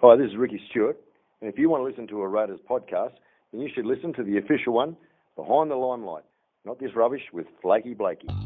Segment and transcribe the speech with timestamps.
[0.00, 0.96] Hi, this is Ricky Stewart.
[1.40, 3.14] And if you want to listen to a Raiders podcast,
[3.50, 4.96] then you should listen to the official one,
[5.34, 6.22] Behind the Limelight,
[6.64, 8.28] not this rubbish with Flaky Blakey.
[8.28, 8.36] Blake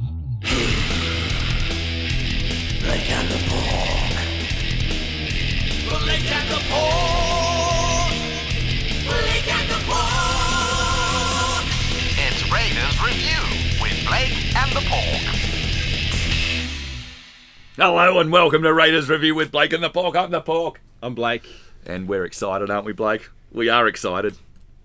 [3.11, 4.17] and the Pork.
[6.01, 8.17] Blake and the Pork.
[9.13, 10.09] Blake and the Pork.
[12.17, 13.45] It's Raiders Review
[13.83, 15.32] with Blake and the Pork.
[17.77, 20.15] Hello and welcome to Raiders Review with Blake and the Pork.
[20.17, 20.81] I'm the Pork.
[21.03, 21.47] I'm Blake.
[21.87, 23.31] And we're excited, aren't we, Blake?
[23.51, 24.37] We are excited.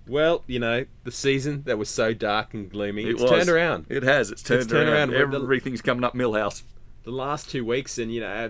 [0.07, 3.29] Well, you know, the season that was so dark and gloomy, It it's was.
[3.31, 3.87] turned around.
[3.89, 4.31] It has.
[4.31, 5.13] It's turned, turned around.
[5.13, 5.35] around.
[5.35, 6.63] Everything's coming up Milhouse.
[7.03, 8.49] The last two weeks, and you know, uh,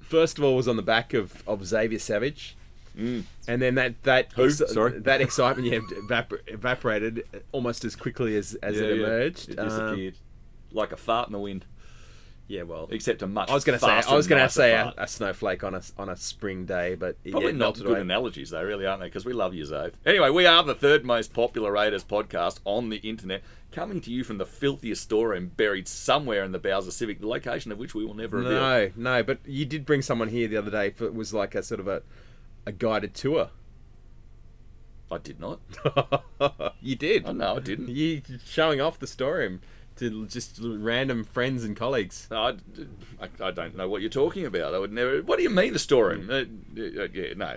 [0.00, 2.56] first of all was on the back of, of Xavier Savage,
[2.96, 4.50] and then that that Who?
[4.50, 4.98] Sorry?
[5.00, 9.50] that excitement yeah, evap- evaporated almost as quickly as, as it emerged.
[9.50, 10.14] It Um, disappeared.
[10.72, 11.64] like a fart in the wind,
[12.48, 14.72] yeah, well, except a much I was going to say I was going to say
[14.72, 18.00] a, a snowflake on a on a spring day, but Probably yeah, not good away.
[18.00, 19.06] analogies, though, really, aren't they?
[19.06, 19.94] Because we love you, Zave.
[20.04, 24.22] Anyway, we are the third most popular Raiders podcast on the internet, coming to you
[24.22, 28.04] from the filthiest storeroom buried somewhere in the Bowser Civic, the location of which we
[28.04, 28.52] will never reveal.
[28.52, 30.90] No, no, but you did bring someone here the other day.
[30.90, 32.02] For, it was like a sort of a
[32.64, 33.50] a guided tour.
[35.10, 35.60] I did not.
[36.80, 37.26] you did.
[37.26, 37.88] Oh, no, I didn't.
[37.88, 39.60] You showing off the storeroom
[39.96, 42.28] to just random friends and colleagues.
[42.30, 42.56] I,
[43.20, 44.74] I, I don't know what you're talking about.
[44.74, 45.22] I would never.
[45.22, 46.28] What do you mean the storeroom?
[46.30, 46.42] Uh,
[46.80, 47.56] uh, yeah, no,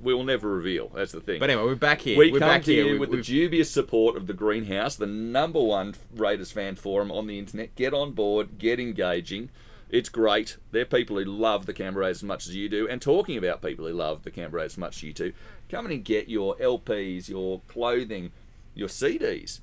[0.00, 0.88] we will never reveal.
[0.94, 1.40] That's the thing.
[1.40, 2.18] But anyway, we're back here.
[2.18, 5.06] we we're come back to here with the we've- dubious support of the Greenhouse, the
[5.06, 7.74] number one Raiders fan forum on the internet.
[7.74, 9.50] Get on board, get engaging.
[9.90, 10.58] It's great.
[10.70, 13.62] They're people who love the Canberra Raiders as much as you do, and talking about
[13.62, 15.32] people who love the Canberra Raiders as much as you do.
[15.70, 18.30] Come in and get your LPs, your clothing,
[18.74, 19.60] your CDs,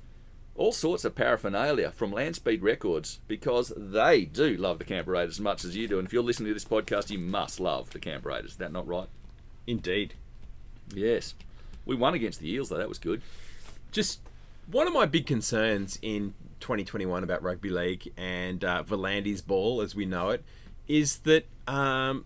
[0.56, 5.40] all sorts of paraphernalia from Landspeed Records because they do love the Canberra Raiders as
[5.40, 5.98] much as you do.
[5.98, 8.52] And if you're listening to this podcast, you must love the Canberra Raiders.
[8.52, 9.08] Is that not right?
[9.66, 10.14] indeed.
[10.94, 11.34] Yes.
[11.84, 12.78] We won against the Eels, though.
[12.78, 13.22] That was good.
[13.92, 14.20] Just
[14.70, 19.94] one of my big concerns in 2021 about rugby league and uh, V'landys' ball, as
[19.94, 20.44] we know it,
[20.88, 22.24] is that um,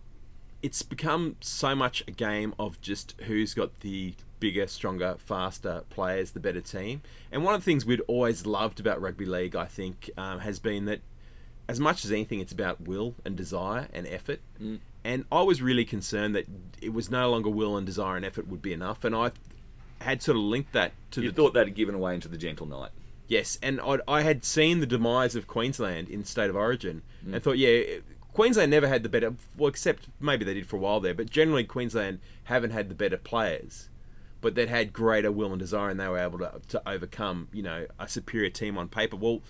[0.61, 6.31] it's become so much a game of just who's got the bigger, stronger, faster players,
[6.31, 7.01] the better team.
[7.31, 10.59] And one of the things we'd always loved about rugby league, I think, um, has
[10.59, 10.99] been that
[11.69, 14.41] as much as anything, it's about will and desire and effort.
[15.05, 16.45] And I was really concerned that
[16.81, 19.05] it was no longer will and desire and effort would be enough.
[19.05, 19.31] And I
[20.01, 22.37] had sort of linked that to You the thought that had given away into the
[22.37, 22.91] gentle night.
[23.27, 27.41] Yes, and I'd, I had seen the demise of Queensland in State of Origin, and
[27.41, 27.99] thought, yeah,
[28.33, 29.35] Queensland never had the better.
[29.57, 32.95] Well, except maybe they did for a while there, but generally Queensland haven't had the
[32.95, 33.87] better players,
[34.41, 37.61] but they'd had greater will and desire, and they were able to, to overcome, you
[37.63, 39.15] know, a superior team on paper.
[39.15, 39.41] Well,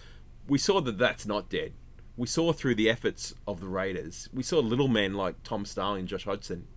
[0.47, 1.73] we saw that that's not dead.
[2.17, 6.07] We saw through the efforts of the Raiders, we saw little men like Tom Starling,
[6.07, 6.67] Josh Hodgson,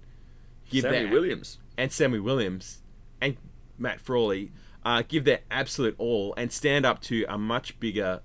[0.70, 1.58] give Sammy their- Williams.
[1.76, 2.82] and Sammy Williams
[3.20, 3.36] and
[3.76, 4.52] Matt Frawley
[4.84, 8.22] uh, give their absolute all and stand up to a much bigger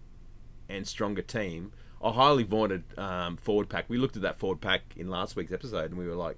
[0.69, 1.71] and stronger team.
[2.01, 3.85] A highly vaunted um, forward pack.
[3.89, 6.37] We looked at that forward pack in last week's episode and we were like,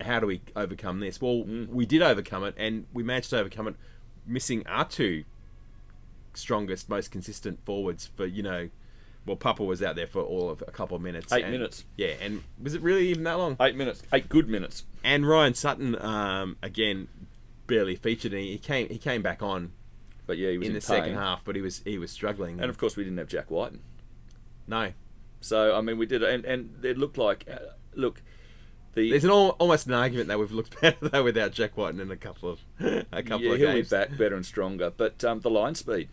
[0.00, 1.20] how do we overcome this?
[1.20, 3.74] Well, we did overcome it and we managed to overcome it
[4.26, 5.24] missing our two
[6.34, 8.68] strongest, most consistent forwards for, you know,
[9.26, 11.32] well, Papa was out there for all of a couple of minutes.
[11.32, 11.84] Eight and- minutes.
[11.96, 13.56] Yeah, and was it really even that long?
[13.60, 14.02] Eight minutes.
[14.12, 14.84] Eight good minutes.
[15.02, 17.08] and Ryan Sutton um, again
[17.66, 18.32] barely featured.
[18.34, 19.72] And he came he came back on
[20.26, 20.98] But yeah, he was in in, the pain.
[20.98, 22.60] second half, but he was he was struggling.
[22.60, 23.80] And of course, we didn't have Jack Wighton.
[24.66, 24.92] no,
[25.40, 27.58] So I mean, we did, and and it looked like, uh,
[27.94, 28.20] look,
[28.94, 32.00] the there's an al- almost an argument that we've looked better though without Jack Wighton
[32.00, 34.90] in a couple of a couple yeah, of he'll be back better and stronger.
[34.96, 36.08] But um, the line speed,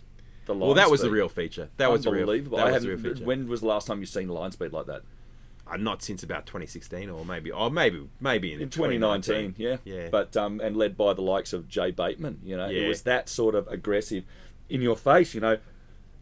[0.45, 1.69] the line Well, that was the real feature.
[1.77, 2.21] That was the real.
[2.21, 2.57] unbelievable.
[2.57, 3.13] That I was the real haven't.
[3.15, 3.25] feature.
[3.25, 5.01] When was the last time you've seen line speed like that?
[5.67, 10.09] Uh, not since about 2016, or maybe, or maybe, maybe in, in 2019, yeah, Yeah.
[10.11, 13.29] But um, and led by the likes of Jay Bateman, you know, it was that
[13.29, 14.25] sort of aggressive,
[14.69, 15.33] in your face.
[15.33, 15.57] You know,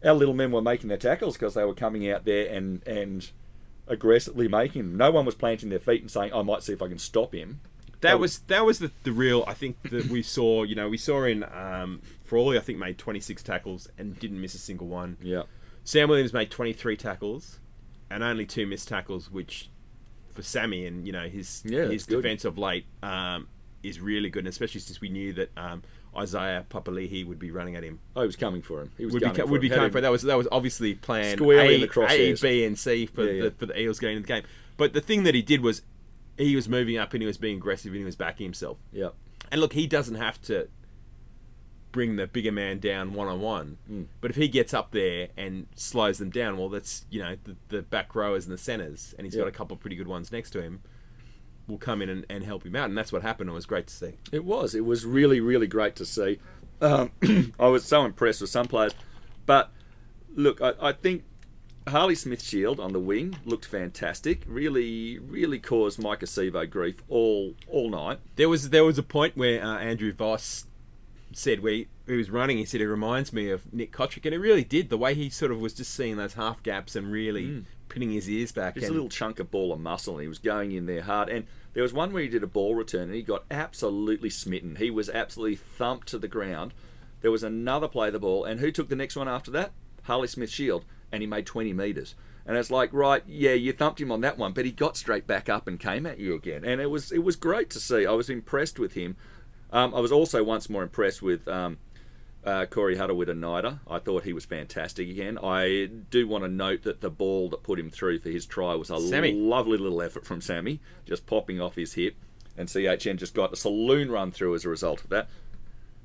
[0.04, 3.30] our little men were making their tackles because they were coming out there and and
[3.90, 4.82] aggressively making.
[4.82, 4.96] them.
[4.96, 7.34] No one was planting their feet and saying, "I might see if I can stop
[7.34, 7.60] him."
[8.00, 9.44] That was that was the, the real.
[9.46, 10.62] I think that we saw.
[10.62, 12.56] You know, we saw in um, Frawley.
[12.56, 15.18] I think made 26 tackles and didn't miss a single one.
[15.20, 15.42] Yeah,
[15.84, 17.58] Sam Williams made 23 tackles
[18.10, 19.68] and only two missed tackles, which
[20.32, 22.22] for Sammy and you know his Yeah, his that's good.
[22.22, 23.48] defense of late um,
[23.82, 25.82] is really good, and especially since we knew that um,
[26.16, 28.00] Isaiah Papali'i would be running at him.
[28.16, 28.90] Oh, he was coming for him.
[28.98, 29.70] He was Would be for would him.
[29.70, 32.38] Had coming him- for that was that was obviously plan Squarely in A, the crosshairs.
[32.40, 33.42] A, B, and C for Yeah, yeah.
[33.44, 34.42] the for the Eels going into the game.
[34.76, 35.82] But the thing that he did was
[36.38, 38.78] he was moving up and he was being aggressive and he was backing himself.
[38.92, 39.10] Yeah,
[39.52, 40.68] And look, he doesn't have to
[41.92, 44.06] bring the bigger man down one on one.
[44.20, 47.56] But if he gets up there and slows them down, well, that's you know the,
[47.68, 49.40] the back rowers and the centers, and he's Yeah.
[49.42, 50.82] got a couple of pretty good ones next to him.
[51.70, 53.50] Will come in and, and help him out, and that's what happened.
[53.50, 54.14] It was great to see.
[54.32, 54.74] It was.
[54.74, 56.38] It was really, really great to see.
[56.80, 57.12] Um,
[57.58, 58.94] I was so impressed with some players.
[59.46, 59.70] But
[60.34, 61.24] look, I, I think
[61.88, 64.42] Harley Smith Shield on the wing looked fantastic.
[64.46, 68.20] Really, really caused Maika Sivo grief all all night.
[68.36, 70.66] There was there was a point where uh, Andrew Voss
[71.32, 74.34] said where he, he was running, he said it reminds me of Nick Cotric, and
[74.34, 74.90] it really did.
[74.90, 78.28] The way he sort of was just seeing those half gaps and really pinning his
[78.28, 78.74] ears back.
[78.74, 81.28] Just a little chunk of ball of muscle, and he was going in there hard.
[81.28, 84.76] And there was one where he did a ball return, and he got absolutely smitten.
[84.76, 86.74] He was absolutely thumped to the ground.
[87.20, 89.72] There was another play of the ball, and who took the next one after that?
[90.04, 92.14] Harley Smith Shield, and he made 20 metres.
[92.46, 95.26] And it's like, right, yeah, you thumped him on that one, but he got straight
[95.26, 96.64] back up and came at you again.
[96.64, 98.06] And it was it was great to see.
[98.06, 99.16] I was impressed with him.
[99.72, 101.78] Um, I was also once more impressed with um,
[102.44, 103.80] uh, Corey Harawira-Naera.
[103.88, 105.38] I thought he was fantastic again.
[105.42, 108.74] I do want to note that the ball that put him through for his try
[108.74, 109.32] was a Sammy.
[109.32, 112.16] lovely little effort from Sammy, just popping off his hip,
[112.56, 115.28] and CHN just got a saloon run through as a result of that.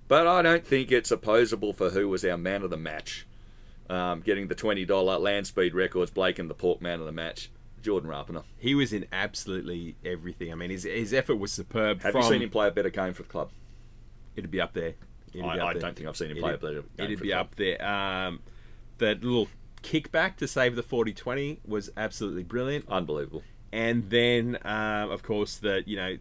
[0.07, 3.25] But I don't think it's opposable for who was our man of the match.
[3.89, 7.51] Um, getting the $20 Landspeed Records, Blake and the Pork man of the match,
[7.83, 8.43] Jordan Rapana.
[8.57, 10.51] he was in absolutely everything.
[10.51, 12.01] I mean, his his effort was superb.
[12.01, 13.51] Have from, you seen him play a better game for the club?
[14.35, 14.95] It'd be up there.
[15.39, 17.55] It'd I- I don't think I've seen him play a better game It'd be up
[17.55, 17.83] there.
[17.85, 18.39] Um,
[18.99, 19.47] that little
[19.83, 22.85] kickback to save the 40-20 was absolutely brilliant.
[22.89, 23.43] Unbelievable.
[23.71, 26.17] and then um, of course the you know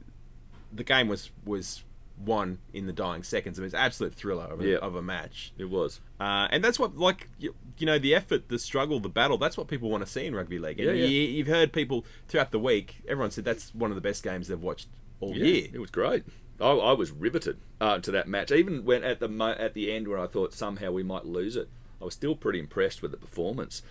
[0.72, 1.82] the game was was
[2.24, 3.58] won in the dying seconds.
[3.58, 4.76] It was an absolute thriller of a, Yeah.
[4.76, 6.00] of a match, It was.
[6.20, 9.36] uh, and that's what like you, you know the effort, the struggle, the battle.
[9.38, 10.78] That's what people want to see in rugby league.
[10.78, 11.06] And Yeah, yeah.
[11.06, 13.02] You, you've heard people throughout the week.
[13.08, 14.88] Everyone said that's one of the best games they've watched
[15.20, 15.68] all Yeah, year.
[15.72, 16.24] it was great.
[16.64, 18.50] I, I was riveted uh, to that match.
[18.50, 21.56] Even when at the mo- at the end, where I thought somehow we might lose
[21.56, 21.68] it,
[22.00, 23.82] I was still pretty impressed with the performance.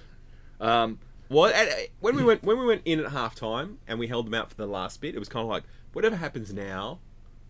[0.60, 1.00] Um,
[1.30, 1.68] Well, at,
[2.00, 4.56] when we went when we went in at halftime and we held them out for
[4.56, 7.00] the last bit, it was kind of like whatever happens now,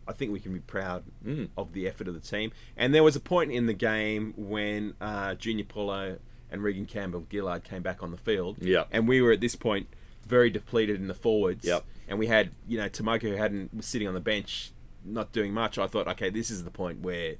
[0.07, 1.49] I think we can be proud Mm.
[1.57, 2.51] of the effort of the team.
[2.77, 6.17] And there was a point in the game when uh, Junior Paulo
[6.51, 8.57] and Reagan Campbell Gillard came back on the field.
[8.61, 8.83] Yeah.
[8.91, 9.87] and we were at this point
[10.25, 11.65] very depleted in the forwards.
[11.65, 11.83] Yep.
[12.07, 14.71] and we had you know Tomoko who hadn't was sitting on the bench,
[15.05, 15.77] not doing much.
[15.77, 17.35] I thought, okay, this is the point where,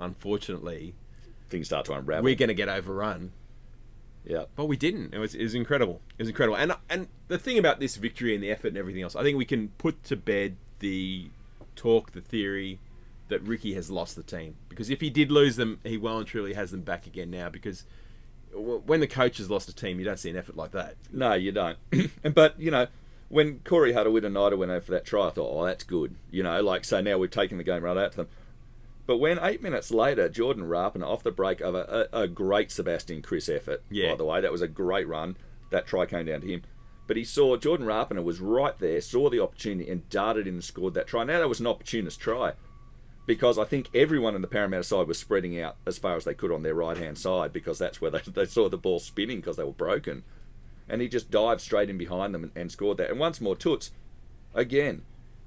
[0.00, 0.94] unfortunately,
[1.48, 2.24] things start to unravel.
[2.24, 3.32] we're going to get overrun.
[4.24, 5.14] yeah, But we didn't.
[5.14, 6.00] It was it was incredible.
[6.18, 6.56] It was incredible.
[6.56, 9.36] And and the thing about this victory and the effort and everything else, I think
[9.38, 11.30] we can put to bed the
[11.74, 12.80] talk, the theory
[13.28, 16.26] that Ricky has lost the team because if he did lose them, he well and
[16.26, 17.48] truly has them back again now.
[17.48, 17.84] Because
[18.54, 20.96] when the coach has lost a team, you don't see an effort like that.
[21.12, 21.78] no, you don't.
[22.24, 22.86] And but you know,
[23.28, 26.14] when Corey Harawira-Naera went over for that try, I thought, oh, that's good.
[26.30, 28.28] You know, like so now we've taken the game right out to them.
[29.06, 32.72] But when eight minutes later, Jordan Rapana off the break of a, a, a great
[32.72, 34.10] Sebastian Kris effort, Yeah.
[34.10, 35.36] by the way, that was a great run.
[35.70, 36.62] That try came down to him.
[37.06, 40.64] But he saw Jordan Rapana was right there, saw the opportunity, and darted in and
[40.64, 41.22] scored that try.
[41.22, 42.54] Now that was an opportunist try,
[43.26, 46.34] because I think everyone in the Parramatta side was spreading out as far as they
[46.34, 49.36] could on their right hand side because that's where they, they saw the ball spinning
[49.38, 50.24] because they were broken,
[50.88, 53.10] and he just dived straight in behind them and, and scored that.
[53.10, 53.90] And once more, Toots,
[54.54, 55.02] again,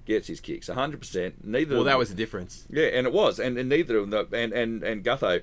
[0.06, 1.44] gets his kicks, hundred percent.
[1.46, 1.76] Neither.
[1.76, 2.66] Well, that them- was the difference.
[2.70, 5.42] yeah, and it was, and, and neither of them, and and and Gutho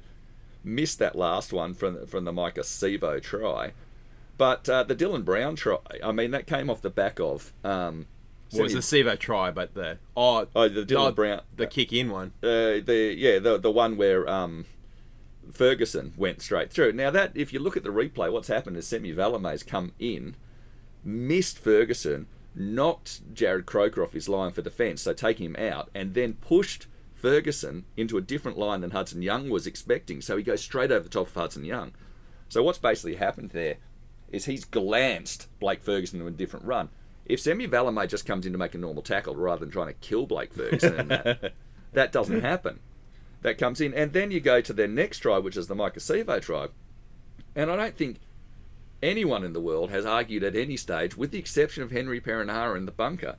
[0.64, 3.72] missed that last one from from the Maika Sivo try,
[4.36, 8.06] but uh, the Dylan Brown try, I mean, that came off the back of um,
[8.52, 11.66] Well, it was the Sivo try, but the oh, Oh, the Dylan no, Brown- the
[11.68, 12.32] kick in one.
[12.42, 14.64] uh, the yeah the the one where um,
[15.52, 16.92] Ferguson went straight through.
[16.92, 20.36] Now that if you look at the replay, what's happened is Semi Valemei's come in,
[21.04, 26.14] missed Ferguson, knocked Jarrod Croker off his line for defence, so taking him out, and
[26.14, 30.20] then pushed Ferguson into a different line than Hudson Young was expecting.
[30.20, 31.92] So he goes straight over the top of Hudson Young.
[32.48, 33.76] So what's basically happened there
[34.30, 36.90] is he's glanced Blake Ferguson in a different run.
[37.24, 39.94] If Semi Valemei just comes in to make a normal tackle rather than trying to
[39.94, 41.54] kill Blake Ferguson, that,
[41.92, 42.80] that doesn't happen.
[43.42, 45.96] That comes in, and then you go to their next try, which is the Maika
[45.98, 46.68] Sivo try.
[47.54, 48.16] And I don't think
[49.02, 52.76] anyone in the world has argued at any stage, with the exception of Henry Perenara
[52.76, 53.36] in the bunker,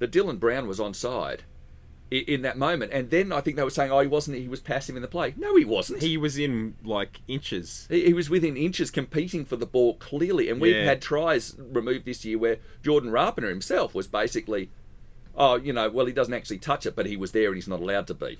[0.00, 1.40] that Dylan Brown was onside
[2.12, 2.92] i- in that moment.
[2.92, 5.08] And then I think they were saying, oh, he wasn't, he was passive in the
[5.08, 5.32] play.
[5.36, 6.02] No, he wasn't.
[6.02, 7.86] He was in like inches.
[7.88, 10.50] He, he was within inches competing for the ball clearly.
[10.50, 10.84] And we've Yeah.
[10.84, 14.70] had tries removed this year where Jordan Rapana himself was basically,
[15.36, 17.68] oh, you know, well, he doesn't actually touch it, but he was there and he's
[17.68, 18.36] not allowed to be.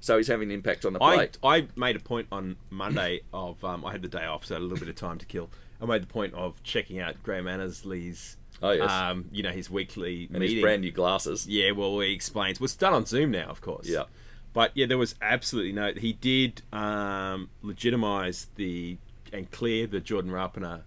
[0.00, 1.38] So he's having an impact on the I, plate.
[1.42, 4.58] I made a point on Monday of um, I had the day off, so a
[4.58, 5.50] little bit of time to kill.
[5.80, 8.90] I made the point of checking out Graham Annesley's, Oh, yes.
[8.90, 10.56] um, you know, his weekly and meeting.
[10.56, 11.46] his brand new glasses.
[11.46, 12.58] Yeah, well, he explains.
[12.60, 13.88] Well, it's done on Zoom now, of course.
[13.88, 14.04] Yeah.
[14.52, 15.92] But yeah, there was absolutely no.
[15.92, 18.98] He did um, legitimize the
[19.32, 20.82] and clear the Jordan Rapana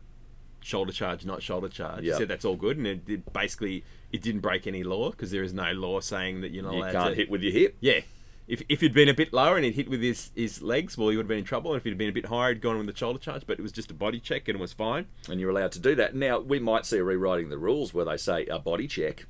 [0.62, 2.04] shoulder charge, not shoulder charge.
[2.04, 2.14] Yeah.
[2.14, 5.32] He said that's all good, and it did basically it didn't break any law because
[5.32, 7.54] there is no law saying that you're not You allowed can't to hit with your
[7.54, 7.78] hip.
[7.80, 8.02] Yeah.
[8.48, 11.10] If, if he'd been a bit lower and he'd hit with his, his legs, well,
[11.10, 11.72] he would have been in trouble.
[11.72, 13.44] And if he'd been a bit higher, he'd gone with the shoulder charge.
[13.48, 15.08] But it was just a body check and it was fine.
[15.30, 16.16] and you're allowed to do that.
[16.16, 19.26] Now we might see a rewriting of the rules where they say a body check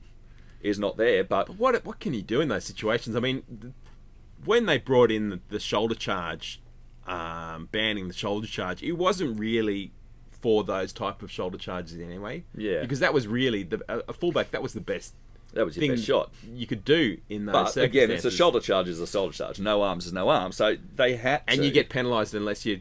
[0.62, 3.15] is not there, but But what what can you do in those situations?
[3.15, 3.74] I mean,
[4.46, 6.62] when they brought in the, the shoulder charge,
[7.06, 9.91] um, banning the shoulder charge, it wasn't really
[10.30, 12.44] for those type of shoulder charges anyway.
[12.56, 12.82] Yeah.
[12.82, 14.51] Because that was really the a, a fullback.
[14.51, 15.13] That was the best
[15.53, 16.31] that was your best shot.
[16.53, 19.60] you could do in those But again, it's a shoulder charge is a shoulder charge.
[19.60, 20.51] No arms is no arm.
[20.51, 22.79] So they had and to, you get penalised unless you're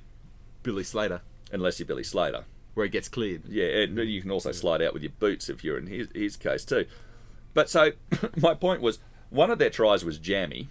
[0.63, 1.21] Billy Slater,
[1.53, 2.45] unless you're Billy Slater.
[2.75, 3.43] where it gets cleared.
[3.49, 6.37] Yeah, and you can also slide out with your boots if you're in his, his
[6.37, 6.87] case too.
[7.55, 7.93] But so
[8.37, 8.99] my point was
[9.31, 10.69] one of their tries was jammy,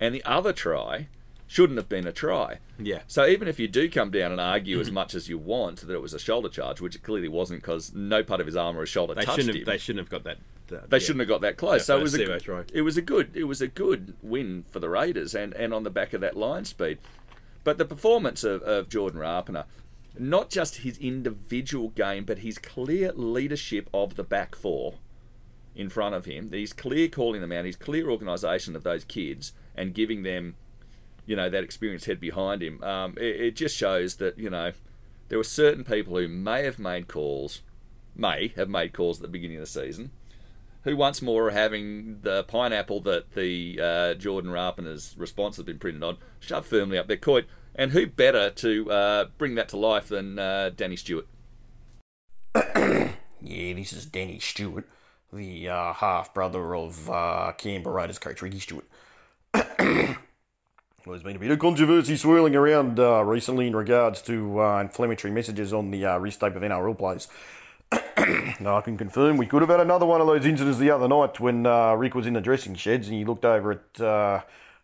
[0.00, 1.08] and the other try
[1.46, 2.58] shouldn't have been a try.
[2.78, 3.00] Yeah.
[3.06, 5.92] So even if you do come down and argue as much as you want that
[5.92, 8.76] it was a shoulder charge, which it clearly wasn't because no part of his arm
[8.76, 9.58] or his shoulder They touched shouldn't.
[9.58, 9.64] him.
[9.64, 10.38] They shouldn't have got that.
[10.72, 11.00] That They yeah.
[11.00, 11.82] shouldn't have got that close.
[11.82, 14.64] Yeah, so it was a good, it was a good it was a good win
[14.70, 16.98] for the Raiders and, and on the back of that line speed.
[17.64, 19.64] But the performance of, of Jordan Rapana,
[20.18, 24.94] not just his individual game, but his clear leadership of the back four
[25.74, 29.52] in front of him, he's clear calling them out, his clear organisation of those kids
[29.74, 30.56] and giving them,
[31.24, 32.82] you know, that experienced head behind him.
[32.82, 34.72] Um, it, it just shows that, you know,
[35.28, 37.62] there were certain people who may have made calls,
[38.14, 40.10] may have made calls at the beginning of the season,
[40.84, 45.78] who once more are having the pineapple that the uh, Jordan Rapana's response has been
[45.78, 47.44] printed on shoved firmly up their coit.
[47.74, 51.26] And who better to uh, bring that to life than uh, Danny Stewart?
[53.44, 54.88] Yeah, this is Danny Stewart,
[55.32, 58.84] the uh, half brother of uh, Canberra Raiders coach Ricky Stewart.
[59.52, 59.64] well,
[61.06, 65.32] there's been a bit of controversy swirling around uh, recently in regards to uh, inflammatory
[65.32, 67.26] messages on the uh, wrist tape of NRL players.
[68.60, 71.08] Now, I can confirm we could have had another one of those incidents the other
[71.08, 74.40] night when uh, Rick was in the dressing sheds and he looked over at uh,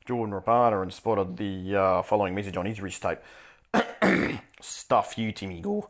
[0.07, 3.19] Jordan Rapana and spotted the uh, following message on his wrist tape.
[4.61, 5.89] Stuff you, Timmy Gore.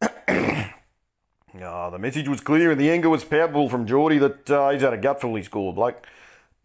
[1.62, 4.82] Ah, the message was clear and the anger was palpable from Geordie that uh, he's
[4.82, 5.94] had a gutful he scored, Blake.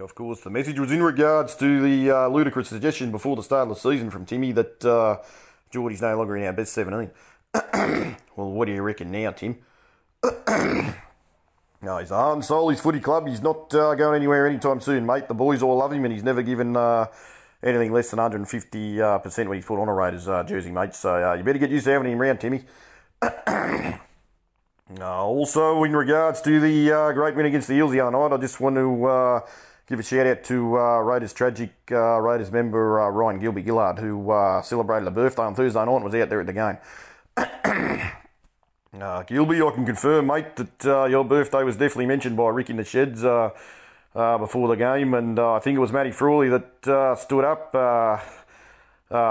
[0.00, 3.68] of course, the message was in regards to the uh, ludicrous suggestion before the start
[3.68, 5.18] of the season from Timmy that uh,
[5.70, 7.10] Geordie's no longer in our best 17.
[8.36, 9.58] well, what do you reckon now, Tim?
[11.82, 13.26] no, he's the heart and soul his footy club.
[13.26, 15.28] He's not uh, going anywhere anytime soon, mate.
[15.28, 17.06] The boys all love him and he's never given uh,
[17.62, 20.94] anything less than 150 uh, percent when he's put on a Raiders uh, jersey, mate.
[20.94, 22.64] So uh, you better get used to having him around, Timmy.
[25.00, 28.36] Also, in regards to the uh, great win against the Eels the other night, I
[28.38, 29.42] just want to
[29.88, 34.24] give a shout out to uh, Raiders tragic Raiders member Ryan Gilby Gillard, who
[34.64, 36.78] celebrated a birthday on Thursday night and was out there at the game.
[37.36, 42.70] Uh, Gilby, I can confirm, mate, that uh, your birthday was definitely mentioned by Rick
[42.70, 43.50] in the sheds uh,
[44.14, 47.44] uh, before the game, and uh, I think it was Matty Frawley that uh, stood
[47.44, 47.74] up.
[47.74, 48.18] Uh,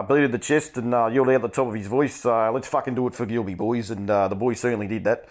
[0.04, 3.16] beated the chest and yelled out the top of his voice, let's fucking do it
[3.16, 3.92] for Gilby, boys.
[3.92, 5.26] And the boys certainly did that.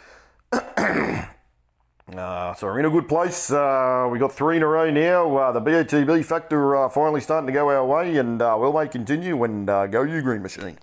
[2.58, 3.50] so we're in a good place.
[3.50, 5.52] We got three in a row now.
[5.52, 9.44] The BATB factor finally starting to go our way, and will they continue?
[9.44, 10.78] And go you, Green Machine.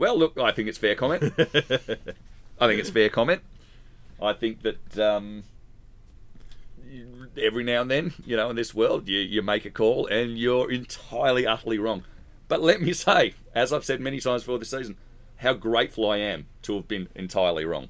[0.00, 1.22] Well, look, I think it's fair comment.
[1.38, 3.42] I think it's fair comment.
[4.20, 5.44] I think that um,
[7.36, 10.38] every now and then, you know, in this world, you, you make a call and
[10.38, 12.04] you're entirely, utterly wrong.
[12.48, 14.96] But let me say, as I've said many times before this season,
[15.36, 17.88] how grateful I am to have been entirely wrong.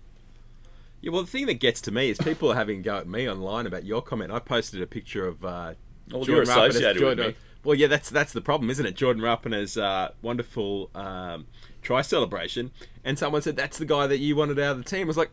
[1.01, 3.07] Yeah, well, the thing that gets to me is people are having a go at
[3.07, 4.33] me online about your comment.
[4.33, 5.75] I posted a picture of uh,
[6.11, 7.37] Well, you're Rapana's- associated with me.
[7.63, 8.97] Well, yeah, that's that's the problem, isn't it?
[8.97, 11.47] Jordan Rapana's uh, wonderful um,
[11.83, 12.71] try celebration,
[13.05, 15.03] and someone said that's the guy that you wanted out of the team.
[15.03, 15.31] I was like,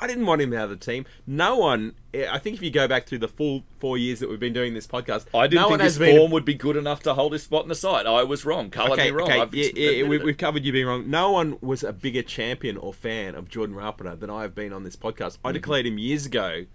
[0.00, 1.06] I didn't want him out of the team.
[1.26, 1.94] No one.
[2.14, 4.74] I think if you go back through the full four years that we've been doing
[4.74, 7.32] this podcast, I didn't no think one his form would be good enough to hold
[7.32, 8.06] his spot in the side.
[8.06, 8.70] I was wrong.
[8.70, 9.30] Colour okay, me wrong.
[9.30, 11.08] okay, I've yeah, yeah, we, we've covered you being wrong.
[11.08, 14.72] No one was a bigger champion or fan of Jordan Rapana than I have been
[14.72, 15.38] on this podcast.
[15.38, 15.46] Mm-hmm.
[15.46, 16.66] I declared him years ago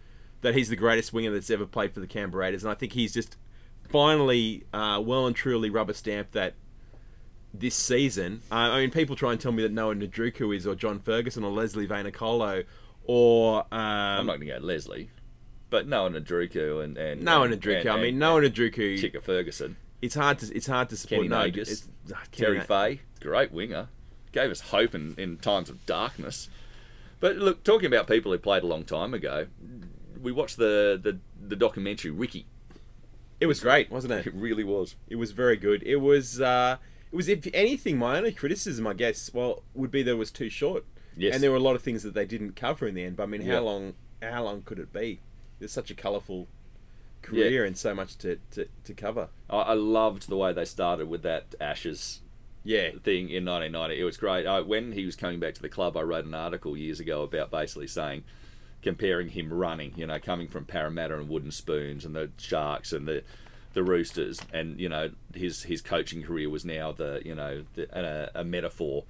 [0.42, 2.94] that he's the greatest winger that's ever played for the Canberra Raiders, and I think
[2.94, 3.38] he's just
[3.90, 6.56] finally uh, well and truly rubber stamped that
[7.53, 8.41] this season.
[8.51, 11.43] Uh, I mean, people try and tell me that Noa Nadruku is, or John Ferguson,
[11.43, 12.65] or Lesley Vainikolo,
[13.03, 15.10] or um, I'm not going to go Leslie,
[15.70, 17.79] but Noa Nadruku and and Noa and- Nadruku.
[17.81, 19.00] and- I mean, and- Noa and Nadruku.
[19.01, 21.20] Chicka Ferguson, It's hard to it's hard to support.
[21.22, 23.89] Kenny no, Nagas, it's- ah, Terry Na- Fay, great winger,
[24.31, 26.50] gave us hope in, in times of darkness.
[27.20, 29.48] But look, talking about people who played a long time ago,
[30.22, 32.46] we watched the the, the documentary Ricky.
[33.39, 34.27] It was great, wasn't it?
[34.27, 34.96] It really was.
[35.08, 35.81] It was very good.
[35.81, 36.77] It was, uh,
[37.12, 40.32] it was, if anything, my only criticism, I guess, well, would be that it was
[40.32, 40.86] too short.
[41.18, 41.34] Yes.
[41.34, 43.18] And there were a lot of things that they didn't cover in the end.
[43.18, 43.60] But I mean, how Yeah.
[43.60, 43.94] long?
[44.22, 45.20] How long could it be?
[45.60, 46.48] There's such a colourful
[47.22, 49.30] career and so much to, to, to cover.
[49.50, 52.22] I, I loved the way they started with that Ashes
[52.63, 54.00] Yeah, thing in 1990.
[54.00, 54.46] It was great.
[54.48, 57.24] I, when he was coming back to the club, I wrote an article years ago
[57.24, 58.24] about basically saying,
[58.82, 63.08] comparing him running, you know, coming from Parramatta and Wooden Spoons and the Sharks and
[63.08, 63.24] the
[63.74, 67.88] the Roosters, and you know, his his coaching career was now the you know the,
[67.98, 69.04] a, a metaphor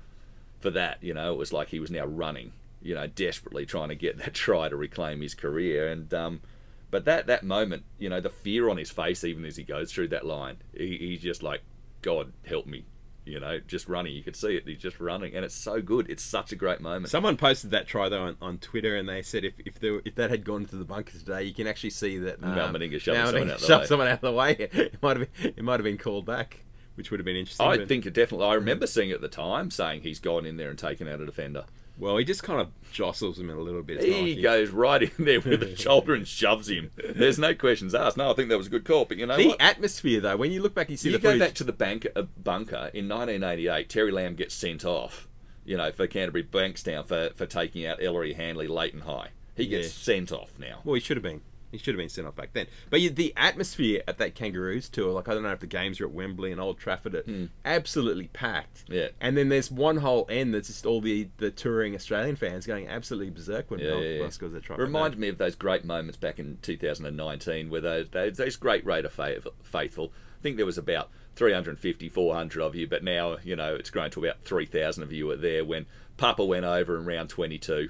[0.60, 0.98] for that.
[1.02, 2.52] You know, it was like he was now running,
[2.82, 6.42] you know, desperately trying to get that try to reclaim his career, and um,
[6.90, 9.92] but that that moment, you know, the fear on his face, even as he goes
[9.92, 11.62] through that line, he, he's just like,
[12.02, 12.86] God help me,
[13.32, 14.14] you know, just running.
[14.14, 14.68] You could see it.
[14.68, 16.10] He's just running, and it's so good.
[16.10, 17.10] It's such a great moment.
[17.10, 20.16] Someone posted that try though on, on Twitter, and they said if if, there, if
[20.16, 23.00] that had gone to the bunker today, you can actually see that um, Mal Meninga
[23.00, 23.88] shoved someone out the shoved way.
[23.88, 24.70] someone out of the way.
[24.92, 26.64] It might have been, it might have been called back,
[26.96, 27.66] which would have been interesting.
[27.66, 28.48] I but- think it definitely.
[28.48, 31.22] I remember seeing it at the time, saying he's gone in there and taken out
[31.22, 31.66] a defender.
[32.02, 34.02] Well, he just kind of jostles him a little bit.
[34.04, 36.92] He like he- goes right in there with the shoulder and shoves him.
[36.98, 38.18] There's no questions asked.
[38.18, 39.06] No, I think that was a good call.
[39.06, 39.62] But you know the what?
[39.62, 41.40] atmosphere though, when you look back, you see you go footage.
[41.40, 43.88] back to the bank, uh, bunker in 1988.
[43.88, 45.28] Terry Lamb gets sent off,
[45.64, 49.30] you know, for Canterbury Bankstown for, for taking out Ellery Hanley late and high.
[49.56, 50.16] He gets Yeah.
[50.16, 50.80] sent off now.
[50.84, 51.42] Well, he should have been.
[51.72, 52.68] He should have been sent off back then.
[52.90, 56.02] But you, the atmosphere at that Kangaroos tour, like I don't know if the games
[56.02, 57.46] are at Wembley and Old Trafford, are hmm.
[57.64, 58.86] absolutely packed.
[58.88, 59.10] Yeah.
[59.20, 62.88] And then there's one whole end that's just all the, the touring Australian fans going
[62.88, 64.30] absolutely berserk when Yeah, yeah, yeah.
[64.30, 64.76] Scores try.
[64.78, 69.10] Reminded me of those great moments back in 2019 where those, those, those great Raider
[69.10, 70.12] fa- faithful.
[70.40, 74.10] I think there was about 350, 400 of you, but now, you know, it's grown
[74.12, 75.86] to about 3,000 of you were there when
[76.18, 77.90] Papa went over in round 22.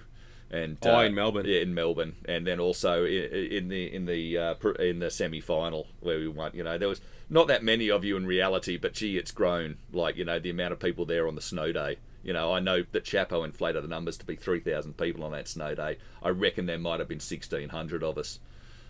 [0.53, 1.45] And, Oh, uh, in Melbourne.
[1.47, 5.09] yeah, in Melbourne, and then also i- i- in the in the uh, in the
[5.09, 6.51] semi final where we won.
[6.53, 9.77] You know, there was not that many of you in reality, but gee, it's grown.
[9.93, 11.97] Like you know, the amount of people there on the snow day.
[12.23, 15.31] You know, I know that Chapo inflated the numbers to be three thousand people on
[15.31, 15.97] that snow day.
[16.21, 18.37] I reckon there might have been sixteen hundred of us,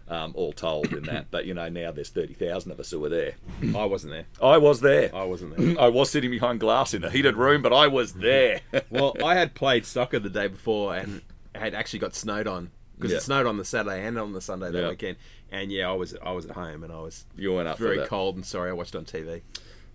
[0.10, 1.28] um, all told in that.
[1.30, 3.36] But you know, now there's thirty thousand of us who were there.
[3.76, 4.26] I wasn't there.
[4.42, 5.16] I was there.
[5.16, 5.80] I wasn't there.
[5.80, 8.62] I was sitting behind glass in a heated room, but I was there.
[8.90, 11.22] well, I had played soccer the day before and
[11.56, 13.18] had actually got snowed on because Yeah.
[13.18, 14.90] it snowed on the Saturday and on the Sunday that Yeah.
[14.90, 15.18] weekend.
[15.52, 18.06] And yeah, I was I was at home and I was you went up very
[18.08, 18.70] cold and sorry.
[18.70, 19.42] I watched it on TV.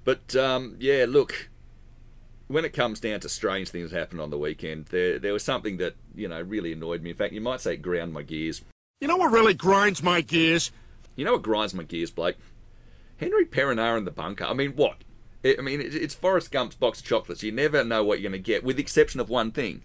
[0.05, 1.49] But um, yeah, look,
[2.49, 5.43] when it comes down to strange things that happened on the weekend, there there was
[5.45, 7.11] something that you know really annoyed me.
[7.11, 8.63] In fact, you might say it ground my gears.
[9.01, 10.71] You know what really grinds my gears?
[11.17, 12.37] You know what grinds my gears, Blake?
[13.19, 14.45] Henry Perenara in the bunker.
[14.45, 14.99] I mean, what?
[15.45, 17.43] I I mean, it's Forrest Gump's box of chocolates.
[17.43, 19.83] You never know what you're going to get, with the exception of one thing.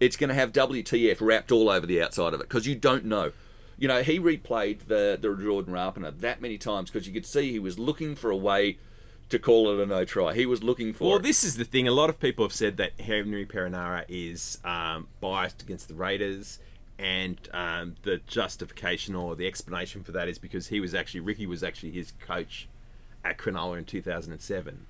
[0.00, 3.04] It's going to have WTF wrapped all over the outside of it because you don't
[3.04, 3.32] know.
[3.78, 7.52] You know, he replayed the the Jordan Rapana that many times because you could see
[7.52, 8.78] he was looking for a way
[9.28, 10.34] to call it a no try.
[10.34, 11.08] He was looking for.
[11.10, 11.22] Well, it.
[11.22, 11.86] this is the thing.
[11.86, 16.58] A lot of people have said that Henry Perenara is um, biased against the Raiders,
[16.98, 21.46] and um, the justification or the explanation for that is because he was actually Ricky
[21.46, 22.68] was actually his coach
[23.24, 24.86] at Cronulla in 2007,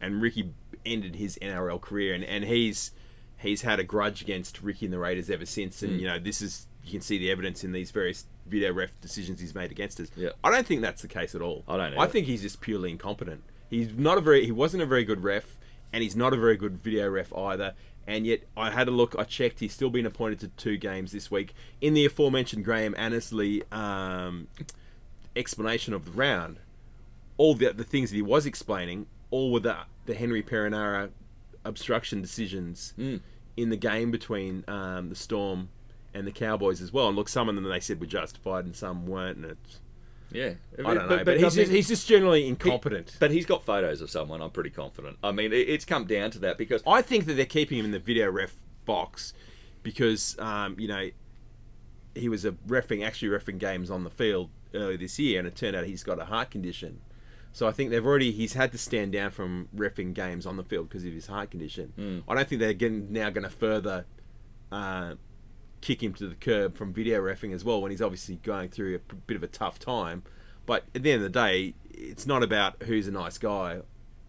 [0.00, 0.52] and Ricky
[0.84, 2.90] ended his NRL career, and, and he's
[3.38, 6.40] he's had a grudge against Ricky and the Raiders ever since, and you know this
[6.40, 9.98] is you can see the evidence in these various video ref decisions he's made against
[10.00, 10.08] us.
[10.16, 10.30] Yeah.
[10.44, 11.64] I don't think that's the case at all.
[11.66, 12.00] I don't know.
[12.00, 13.42] I think he's just purely incompetent.
[13.68, 15.58] He's not a very he wasn't a very good ref,
[15.92, 17.74] and he's not a very good video ref either.
[18.08, 19.16] And yet, I had a look.
[19.18, 19.58] I checked.
[19.58, 21.54] He's still been appointed to two games this week.
[21.80, 24.46] In the aforementioned Graham Annesley um,
[25.34, 26.58] explanation of the round,
[27.36, 31.10] all the the things that he was explaining, all were the the Henry Perenara
[31.66, 32.94] obstruction decisions
[33.56, 35.70] in the game between um, the Storm
[36.14, 37.08] and the Cowboys as well.
[37.08, 39.38] And look, some of them they said were justified, and some weren't.
[39.38, 39.80] And it's,
[40.30, 43.16] yeah, I don't know, but, he's, I mean, just, he's just generally incompetent.
[43.18, 44.42] But he's got photos of someone.
[44.42, 45.18] I'm pretty confident.
[45.22, 47.84] I mean, it, it's come down to that because I think that they're keeping him
[47.84, 49.32] in the video ref box
[49.82, 51.10] because um, you know
[52.14, 55.54] he was a refing actually refing games on the field earlier this year, and it
[55.54, 57.00] turned out he's got a heart condition.
[57.56, 60.62] So I think they've already he's had to stand down from refing games on the
[60.62, 62.22] field because of his heart condition.
[62.28, 64.04] I don't think they're getting, now going to further
[64.70, 65.14] uh,
[65.80, 68.96] kick him to the curb from video refing as well when he's obviously going through
[68.96, 70.22] a p- bit of a tough time.
[70.66, 73.80] But at the end of the day, it's not about who's a nice guy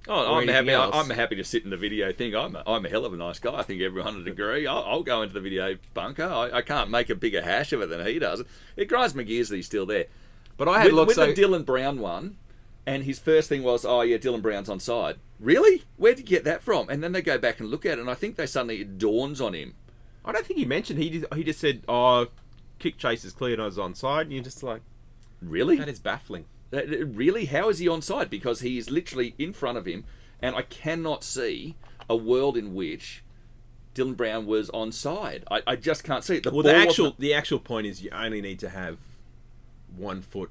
[0.07, 0.69] Oh, I'm happy.
[0.69, 0.95] else.
[0.95, 2.33] I'm happy to sit in the video thing.
[2.33, 3.55] I'm a, I'm a hell of a nice guy.
[3.55, 4.65] I think everyone would agree.
[4.65, 6.23] I'll, I'll go into the video bunker.
[6.23, 8.41] I, I can't make a bigger hash of it than he does.
[8.77, 10.05] It grinds my gears that he's still there.
[10.55, 12.37] But I had with, looked with so the Dylan Brown one,
[12.87, 15.83] and his first thing was, "Oh yeah, Dylan Brown's on side." Really?
[15.97, 16.89] Where did you get that from?
[16.89, 18.97] And then they go back and look at it, and I think they suddenly it
[18.97, 19.75] dawns on him.
[20.25, 22.27] I don't think he mentioned he did, he just said, "Oh,
[22.79, 24.81] kick chase is clear and I was onside." And you're just like,
[25.41, 25.77] Really?
[25.77, 26.45] that is baffling.
[26.71, 27.45] That- that- Really?
[27.45, 28.29] How is he on side?
[28.29, 30.05] Because he is literally in front of him,
[30.41, 31.75] and I cannot see
[32.09, 33.23] a world in which
[33.93, 35.43] Dylan Brown was onside.
[35.51, 36.43] I, I just can't see it.
[36.43, 38.97] The Well, the actual the actual point is you only need to have
[39.95, 40.49] one foot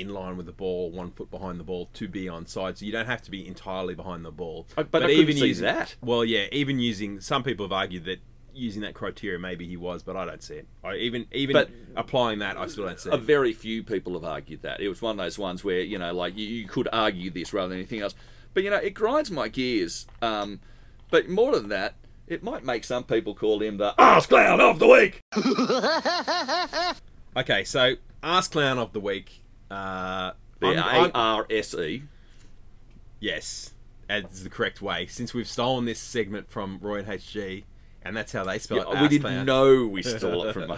[0.00, 2.76] in line with the ball, one foot behind the ball to be onside.
[2.78, 4.66] So you don't have to be entirely behind the ball.
[4.76, 5.96] Uh, but I couldn't using that.
[6.00, 8.18] well, yeah, even using some people have argued that
[8.54, 10.66] using that criteria maybe he was, but I don't see it.
[10.82, 13.20] I even even But- applying that, I still don't see a it.
[13.20, 14.80] very few people have argued that.
[14.80, 17.52] It was one of those ones where, you know, like you, you could argue this
[17.52, 18.14] rather than anything else.
[18.54, 20.06] But, you know, it grinds my gears.
[20.22, 20.60] Um,
[21.10, 21.94] but more than that,
[22.26, 25.20] it might make some people call him the ass clown of the week.
[27.36, 29.44] Okay, so Ask Clown of the Week.
[29.70, 32.02] Uh, The I'm- A R S E.
[33.20, 33.72] Yes,
[34.08, 35.06] that's the correct way.
[35.06, 37.64] Since we've stolen this segment from Roy and HG,
[38.02, 39.00] and that's how they spell it.
[39.02, 39.46] We didn't Clown.
[39.46, 40.72] know we stole it from.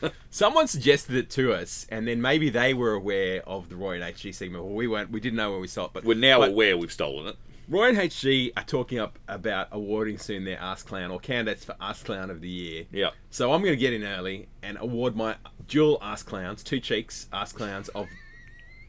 [0.30, 4.02] Someone suggested it to us, and then maybe they were aware of the Roy and
[4.02, 4.64] HG segment.
[4.64, 5.10] Well, we weren't.
[5.10, 7.36] We didn't know where we saw it, but We're now but aware we've stolen it.
[7.68, 11.74] Roy and HG are talking up about awarding soon their Ask Clown or candidates for
[11.80, 12.84] Ask Clown of the Year.
[12.92, 13.10] Yeah.
[13.30, 17.26] So I'm going to get in early and award my dual Ask Clowns, two cheeks
[17.32, 18.08] Ask Clowns of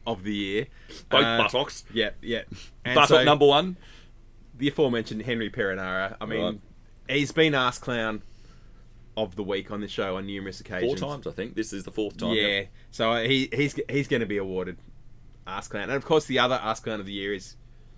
[0.06, 0.66] of the year.
[1.10, 1.84] Both Uh, buttocks.
[1.92, 2.42] Yeah, yeah.
[2.84, 3.76] And Buttock so- number one.
[4.58, 6.16] the aforementioned Henry Perenara.
[6.20, 6.60] I mean, Right.
[7.08, 8.22] he's been asked clown
[9.16, 10.98] of the week on the show on numerous occasions.
[11.00, 11.54] Four times, I think.
[11.56, 12.34] This is the fourth time.
[12.34, 12.62] Yeah.
[12.90, 14.78] So he he's he's going to be awarded
[15.46, 17.56] ask clown, and of course the other ask clown of the year is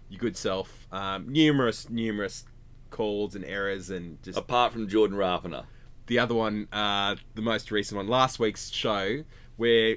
[0.09, 0.87] your good self.
[0.93, 2.45] Um, numerous numerous
[2.91, 5.67] calls and errors, and just Apart from Jordan Rapana.
[6.07, 9.23] the other one, uh, the most recent one, last week's show,
[9.57, 9.97] where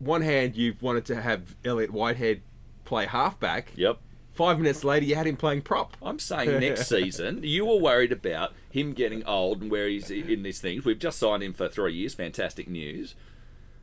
[0.00, 2.42] one hand you've wanted to have Elliott Whitehead
[2.84, 3.70] play halfback.
[3.76, 3.98] Yep.
[4.32, 5.96] Five minutes later, you had him playing prop.
[6.02, 10.42] I'm saying next season, you were worried about him getting old and where he's in
[10.42, 10.84] these things.
[10.84, 12.14] We've just signed him for three years.
[12.14, 13.14] Fantastic news.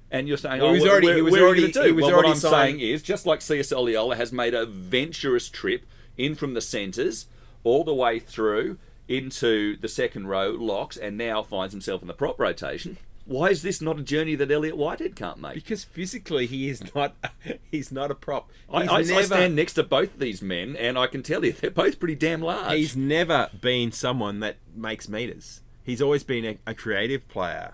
[0.10, 1.82] And you're saying, Well, oh, he was already- he was where are you already- do?
[1.84, 4.54] he was well, already what I'm signed- saying is, just like Sia Soliola has made
[4.54, 5.86] a venturous trip
[6.18, 7.28] in from the centres
[7.64, 8.78] all the way through
[9.10, 12.98] into the second row locks and now finds himself in the prop rotation.
[13.28, 15.56] Why is this not a journey that Elliott Whitehead can't make?
[15.56, 17.14] Because physically, he is not.
[17.72, 18.50] He's not a prop.
[18.72, 21.70] I, I, I stand next to both these men, and I can tell you they're
[21.70, 22.78] both pretty damn large.
[22.78, 25.60] He's never been someone that makes meters.
[25.84, 27.74] He's always been a, a creative player,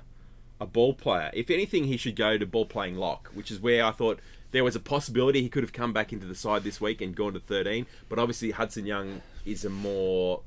[0.60, 1.30] a ball player.
[1.34, 4.20] If anything, he should go to ball playing lock, which is where I thought
[4.52, 7.16] there was a possibility he could have come back into the side this week and
[7.16, 7.86] gone to 13.
[8.10, 10.42] But obviously, Hudson Young is a more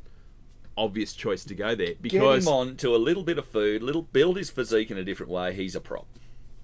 [0.76, 3.82] obvious choice to go there because Get him on to a little bit of food,
[3.82, 5.54] little build his physique in a different way.
[5.54, 6.06] He's a prop.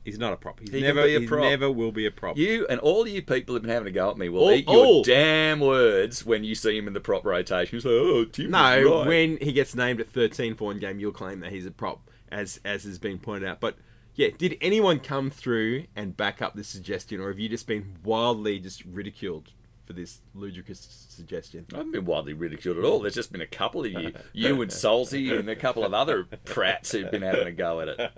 [0.05, 0.59] he's not a prop.
[0.61, 1.45] He's He can never, be a he prop.
[1.45, 2.37] never will be a prop.
[2.37, 4.67] You and all you people have been having a go at me will All- eat
[4.69, 5.03] your all.
[5.05, 7.77] damn words when you see him in the prop rotation.
[7.77, 8.59] You say, "Oh, Tim No,
[8.99, 11.71] right." when he gets named at 13 for one game, you'll claim that he's a
[11.71, 13.61] prop, as as has been pointed out.
[13.61, 13.77] But
[14.15, 17.97] yeah, did anyone come through and back up this suggestion, or have you just been
[18.05, 19.53] wildly just ridiculed
[19.93, 21.67] for this ludicrous suggestion?
[21.73, 23.01] I haven't been widely ridiculed at all.
[23.01, 26.25] There's just been a couple of you, you and Solzy, and a couple of other
[26.45, 28.11] prats who've been having a go at it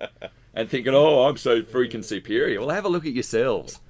[0.55, 3.81] and thinking, "Oh, I'm so freaking superior." Well, have a look at yourselves.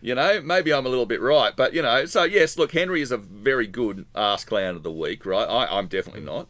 [0.00, 3.02] You know, maybe I'm a little bit right, but you know, so yes, look, Henry
[3.02, 5.44] is a very good ass clown of the week, right?
[5.44, 6.48] I, I'm definitely not.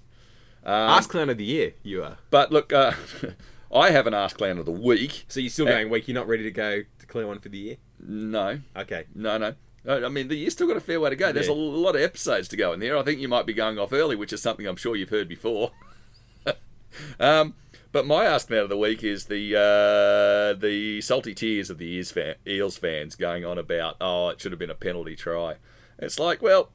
[0.64, 2.18] Ask Clown of the Year, you are.
[2.31, 2.92] But look, uh,
[3.74, 5.24] I have an ask clown of the week.
[5.28, 6.07] So you're still going week.
[6.07, 7.76] You're not ready to go to clear one for the year.
[7.98, 9.05] No, Okay.
[9.14, 9.55] no, no.
[9.86, 11.32] I mean, the year's still got a fair way to go.
[11.32, 11.54] There's Yeah.
[11.54, 12.96] a lot of episodes to go in there.
[12.96, 15.28] I think you might be going off early, which is something I'm sure you've heard
[15.28, 15.72] before.
[17.20, 17.54] um,
[17.90, 21.86] but my ask man of the week is the uh, the salty tears of the
[21.86, 25.56] Eels, fan, Eels fans going on about, oh, it should have been a penalty try.
[25.98, 26.70] It's like, well,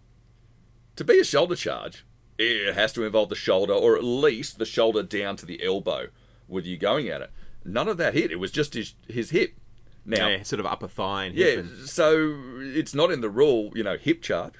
[0.96, 2.06] to be a shoulder charge,
[2.38, 6.08] it has to involve the shoulder, or at least the shoulder down to the elbow
[6.48, 7.32] with you going at it.
[7.66, 8.32] None of that hit.
[8.32, 9.54] It was just his his hip.
[10.10, 13.30] Now, Yeah, sort of upper thigh and yeah, hip and- so it's not in the
[13.30, 14.54] rule, you know, hip charge.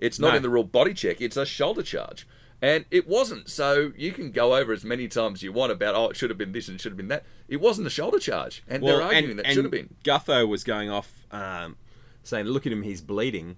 [0.00, 0.36] It's not No.
[0.38, 1.20] in the rule body check.
[1.20, 2.26] It's a shoulder charge.
[2.62, 3.50] And it wasn't.
[3.50, 6.30] So you can go over as many times as you want about, oh, it should
[6.30, 7.24] have been this and it should have been that.
[7.48, 8.62] It wasn't a shoulder charge.
[8.66, 9.94] And they're arguing that it should have been.
[10.02, 11.76] Gutho was going off um,
[12.22, 13.56] saying, "Look at him, he's bleeding.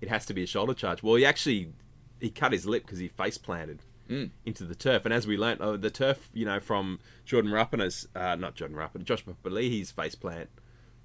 [0.00, 1.72] It has to be a shoulder charge." Well, he actually
[2.20, 4.30] he cut his lip because he face planted Mm.
[4.44, 8.06] into the turf, and as we learnt, oh, the turf, you know, from Jordan Rapana's,
[8.14, 10.50] uh, not Jordan Rapana, Josh Papalii's face plant,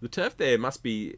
[0.01, 1.15] the turf there must be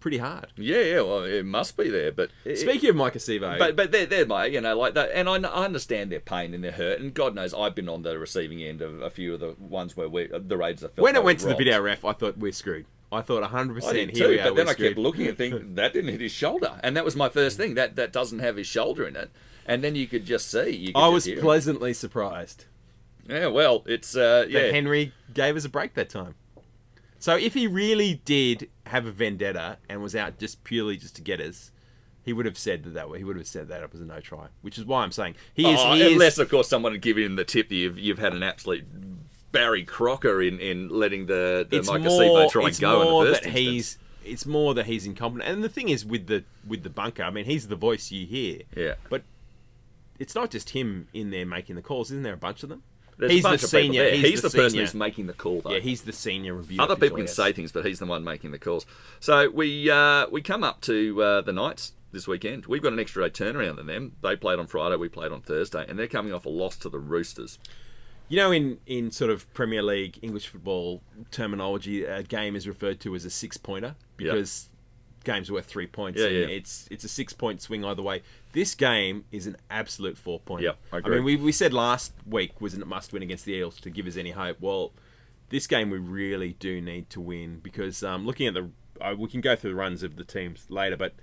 [0.00, 0.52] pretty hard.
[0.56, 2.12] Yeah, yeah, well, it must be there.
[2.12, 5.10] But it- Speaking of Maika Sivo, But but they're, they're my you know like that,
[5.12, 8.02] and I, I understand their pain and their hurt, and God knows I've been on
[8.02, 11.02] the receiving end of a few of the ones where we the Raiders have felt
[11.02, 12.86] when it went to the video ref, I thought we're screwed.
[13.12, 14.44] I thought 100 I percent did here too, are.
[14.50, 17.16] but then I kept looking and thinking that didn't hit his shoulder, and that was
[17.16, 17.74] my first thing.
[17.74, 19.30] That that doesn't have his shoulder in it,
[19.64, 20.70] and then you could just see.
[20.70, 22.66] You could I was pleasantly surprised.
[23.28, 24.70] Yeah, well, it's uh, yeah.
[24.70, 26.34] Henry gave us a break that time.
[27.26, 31.22] So if he really did have a vendetta and was out just purely just to
[31.22, 31.72] get us,
[32.22, 33.18] he would have said that that way.
[33.18, 35.34] He would have said that it was a no try, which is why I'm saying
[35.52, 35.80] he is.
[35.82, 38.20] Oh, he is unless, of course, someone had given him the tip that you've, you've
[38.20, 38.84] had an absolute
[39.50, 43.30] Barry Crocker in, in letting the, the it's Mike more, try and go more in
[43.30, 43.74] the first that instance.
[43.74, 43.98] he's.
[44.24, 47.24] It's more that he's incompetent, and the thing is with the with the bunker.
[47.24, 48.60] I mean, he's the voice you hear.
[48.76, 48.94] Yeah.
[49.10, 49.24] but
[50.20, 52.12] it's not just him in there making the calls.
[52.12, 52.84] Isn't there a bunch of them?
[53.18, 54.10] There's he's the senior.
[54.10, 54.84] He's, He's, the, person senior.
[54.84, 55.70] who's making the call, though.
[55.72, 56.80] Yeah, he's the senior review.
[56.80, 58.84] Other people can say things, but he's the one making the calls.
[59.20, 62.66] So we uh, we come up to uh, the Knights this weekend.
[62.66, 64.16] We've got an extra day turnaround than them.
[64.22, 66.88] They played on Friday, we played on Thursday, and they're coming off a loss to
[66.88, 67.58] the Roosters.
[68.28, 71.00] You know, in, in sort of Premier League English football
[71.30, 74.68] terminology, a game is referred to as a six pointer because
[75.26, 76.18] games worth three points.
[76.18, 76.56] Yeah, and yeah.
[76.56, 78.22] It's it's a six point swing either way.
[78.52, 80.62] This game is an absolute four point.
[80.62, 81.12] Yep, I agree.
[81.12, 83.90] I mean, we, we said last week was a must win against the Eels to
[83.90, 84.58] give us any hope.
[84.60, 84.92] Well,
[85.50, 89.28] this game we really do need to win because um, looking at the, uh, we
[89.28, 91.14] can go through the runs of the teams later, but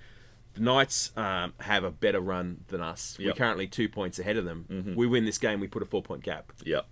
[0.54, 3.18] the Knights um, have a better run than us.
[3.20, 4.94] We're currently two points ahead of them.
[4.96, 6.52] We win this game, we put a four point gap.
[6.64, 6.86] Yep.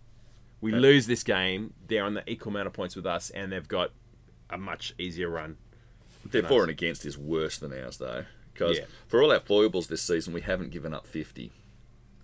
[0.62, 3.68] We lose this game, they're on the equal amount of points with us, and they've
[3.68, 3.92] got
[4.50, 5.58] a much easier run.
[6.26, 8.26] Their for and against is worse than ours, though.
[8.54, 8.86] Because Yeah.
[9.08, 11.52] for all our foibles this season, we haven't given up 50.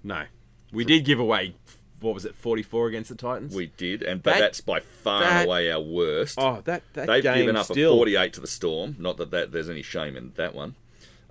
[0.04, 0.26] No,
[0.72, 1.56] we did give away
[2.00, 3.56] what was it, forty four against the Titans.
[3.56, 6.38] We did, and but That- that's by far that- and away our worst.
[6.40, 7.94] oh that that They've given up still.
[7.94, 8.96] a 48 to the Storm.
[9.00, 10.76] Not that, that there's any shame in that one.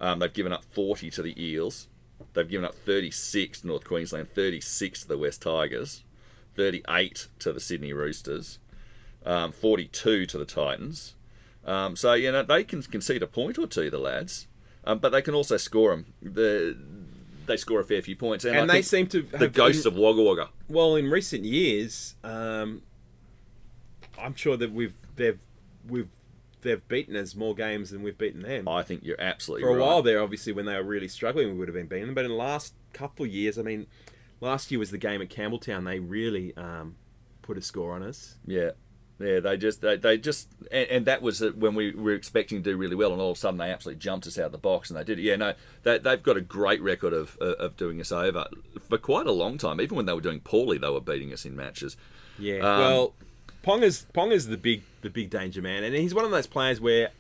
[0.01, 1.87] Um, they've given up 40 to the Eels.
[2.35, 6.03] They've given up 36 to North Queensland, 36 to the West Tigers,
[6.57, 8.59] 38 to the Sydney Roosters,
[9.25, 11.15] um, 42 to the Titans.
[11.67, 14.47] Um, so you know they can concede a point or two, the lads,
[14.85, 16.15] um, but they can also score them.
[16.23, 16.77] The,
[17.47, 20.23] they score a fair few points, and, and they seem to the ghosts of Wagga
[20.23, 20.49] Wagga.
[20.69, 22.83] Well, in recent years, um,
[24.19, 25.41] I'm sure that we've they've
[25.89, 26.09] we've
[26.63, 28.69] they've beaten us more games than we've beaten them.
[28.69, 29.73] I think you're absolutely right.
[29.73, 29.87] For a right.
[29.87, 32.15] while there, obviously, when they were really struggling, we would have been beating them.
[32.15, 33.87] But in the last couple of years, I mean,
[34.41, 35.85] last year was the game at Campbelltown.
[35.85, 36.97] They really um,
[37.43, 38.37] put a score on us.
[38.47, 38.71] Yeah,
[39.19, 39.41] yeah.
[39.41, 42.71] They just they, they just and, and that was uh, when we were expecting to
[42.71, 44.59] do really well, and all of a sudden they absolutely jumped us out of the
[44.59, 45.23] box, and they did it.
[45.23, 48.47] Yeah, no, they, they've got a great record of of of doing us over
[48.89, 49.81] for quite a long time.
[49.81, 51.97] Even when they were doing poorly, they were beating us in matches.
[52.39, 52.59] Yeah.
[52.59, 53.15] Um, well,
[53.63, 54.05] pong is
[54.49, 57.11] the big the big danger man, and he's one of those players where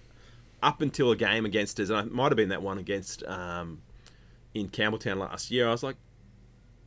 [0.63, 3.83] up until a game against us, and it might have been that one against um,
[4.55, 5.97] in Campbelltown last year, I was like,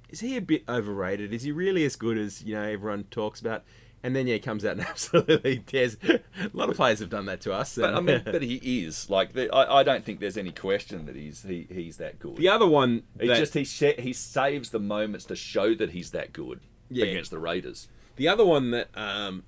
[0.10, 1.34] is he a bit overrated?
[1.34, 3.64] Is he really as good as you know everyone talks about?
[4.02, 5.98] And then yeah, he comes out and absolutely tears.
[6.04, 6.22] A
[6.54, 7.76] lot of players have done that to us.
[7.76, 11.06] But I mean, but he is like the, I, I don't think there's any question
[11.06, 12.38] that he's he, he's that good.
[12.38, 16.12] the other one, He just he sh- he saves the moments to show that he's
[16.12, 17.06] that good Yeah.
[17.08, 17.90] against the Raiders.
[18.16, 19.44] The other one that um,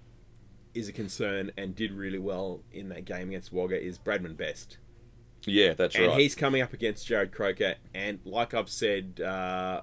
[0.74, 4.78] is a concern and did really well in that game against Wagga is Bradman Best.
[5.46, 6.12] Yeah, that's and right.
[6.14, 7.76] And he's coming up against Jarrod Croker.
[7.94, 9.82] And like I've said uh,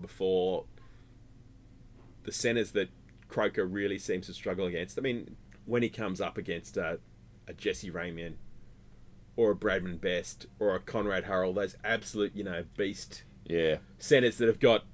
[0.00, 0.64] before,
[2.24, 2.88] the centres that
[3.30, 4.98] Croker really seems to struggle against.
[4.98, 6.96] I mean, when he comes up against uh,
[7.46, 8.34] a Jesse Ramien
[9.36, 14.38] or a Bradman Best or a Konrad Hurrell, those absolute, you know, beast yeah, centres
[14.38, 14.84] that have got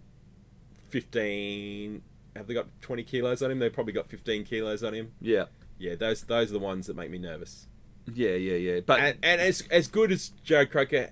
[0.91, 2.03] 15.
[2.37, 3.59] Have they got 20 kilos on him?
[3.59, 5.13] They've probably got 15 kilos on him.
[5.21, 5.45] yeah,
[5.79, 7.67] Yeah, those those are the ones that make me nervous.
[8.13, 8.81] yeah, yeah, yeah.
[8.81, 11.11] But And, and as as good as Jarrod Croker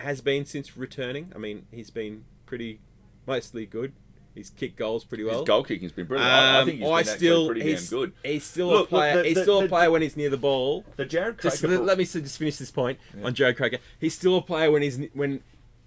[0.00, 2.80] has been since returning, I mean, he's been pretty
[3.26, 3.92] mostly good.
[4.34, 5.40] He's kicked goals pretty well.
[5.40, 6.30] his goal kicking's been brilliant.
[6.32, 8.12] I, I Um, think he's I been still pretty damn good.
[8.24, 9.22] he's still Look, a look, player.
[9.22, 10.84] the- he's still the- a player when he's near the ball.
[10.96, 11.78] The Jarrod Just, Croker.
[11.80, 13.78] let me just finish this point on Jarrod Croker.
[14.00, 15.40] He's still a player when he's when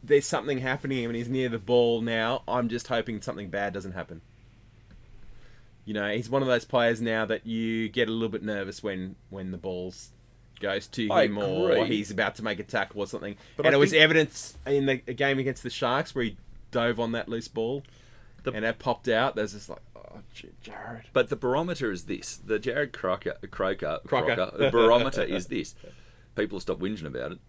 [0.04, 2.02] there's something happening and he's near the ball.
[2.02, 4.22] Now I'm just hoping something bad doesn't happen.
[5.86, 8.84] You know, he's one of those players now that you get a little bit nervous
[8.84, 10.10] when when the balls
[10.60, 13.36] goes to I him or he's about to make a tackle or something.
[13.58, 16.38] But and I it was evidence in the a game against the Sharks where he
[16.70, 17.84] dove on that loose ball
[18.44, 19.36] The- and it popped out.
[19.36, 21.04] There's just like, oh, J- Jarrod.
[21.14, 24.36] But the barometer is this: the Jarrod Crocker, Croker, Crocker.
[24.36, 25.76] Crocker, the barometer is this.
[26.36, 27.40] People stop whinging about it.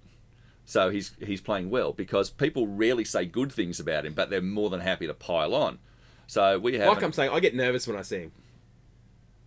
[0.64, 4.40] So he's he's playing well because people rarely say good things about him, but they're
[4.42, 5.78] more than happy to pile on.
[6.26, 8.32] So we have Like I'm saying, I get nervous when I see him.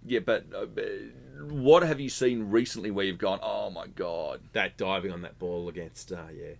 [0.06, 0.66] yeah, but uh,
[1.50, 5.40] what have you seen recently where you've gone, oh my god, that diving on that
[5.40, 6.54] ball against uh, yeah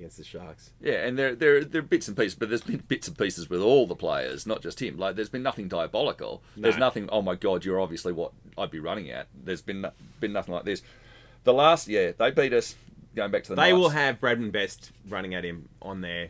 [0.00, 0.70] against the Sharks.
[0.80, 3.48] yeah, and there there there are bits and pieces, but there's been bits and pieces
[3.50, 4.98] with all the players, not just him.
[4.98, 6.42] Like there's been nothing diabolical.
[6.56, 7.08] There's nothing.
[7.12, 9.28] Oh my god, you're obviously what I'd be running at.
[9.34, 9.86] There's been
[10.20, 10.82] been nothing like this.
[11.44, 12.74] The last yeah, they beat us.
[13.14, 16.28] Going back to the They will have Bradman Best running at him on there.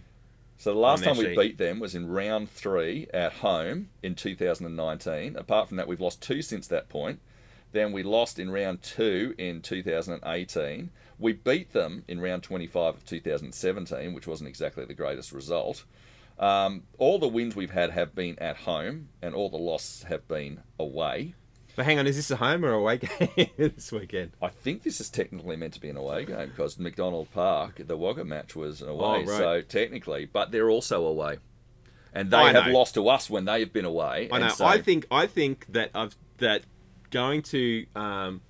[0.56, 4.14] So the last their time we beat them was in round three at home in
[4.14, 5.36] 2019.
[5.36, 7.20] Apart from that, we've lost two since that point.
[7.72, 10.90] Then we lost in round two in 2018.
[11.20, 15.84] We beat them in round 25 of 2017, which wasn't exactly the greatest result.
[16.38, 20.26] Um, all the wins we've had have been at home, and all the losses have
[20.26, 21.34] been away.
[21.76, 22.98] But hang on, is this a home or away
[23.36, 24.32] game this weekend?
[24.42, 27.96] I think this is technically meant to be an away game because McDonald Park, the
[27.96, 29.26] Wagga match was away, Oh, right.
[29.28, 31.36] so technically, but they're also away,
[32.14, 32.72] and they I have know.
[32.72, 34.28] lost to us when they've been away.
[34.32, 34.48] I know.
[34.48, 36.62] so- I think I think that I've that
[37.10, 38.40] going to um,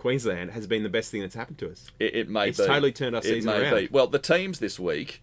[0.00, 1.86] Queensland has been the best thing that's happened to us.
[1.98, 2.66] It, it may It's be.
[2.66, 3.74] totally turned our It season around.
[3.76, 3.88] be.
[3.92, 5.22] Well, the teams this week,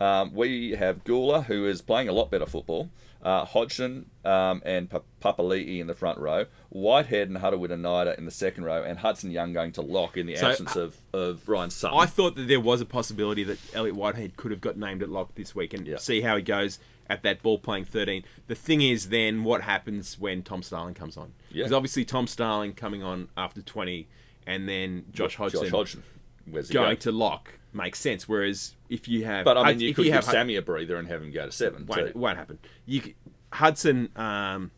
[0.00, 2.90] um, we have Guler, who is playing a lot better football,
[3.22, 8.30] uh, Hodgson um, and Pa- Papali'i in the front row, Whitehead and Harawira in the
[8.30, 11.70] second row, and Hudson Young going to lock in the So, absence of, of Ryan
[11.70, 11.98] Sutton.
[11.98, 15.08] I thought that there was a possibility that Elliott Whitehead could have got named at
[15.08, 15.96] lock this week and Yeah.
[15.96, 18.24] see how he goes at that ball playing 13.
[18.48, 21.32] The thing is, then what happens when Tom Starling comes on?
[21.50, 21.62] Yeah.
[21.62, 24.06] Because obviously Tom Starling coming on after 20,
[24.46, 26.02] and then Josh Hodgson, Josh Hodgson.
[26.48, 26.96] Where's going going?
[26.98, 28.28] to lock makes sense.
[28.28, 30.96] Whereas if you have, But I mean, you if could give have Sammy a breather
[30.96, 31.86] and have him go to seven.
[31.86, 32.18] won't, too.
[32.18, 32.58] won't happen.
[32.84, 33.14] You
[33.52, 34.70] Hudson um,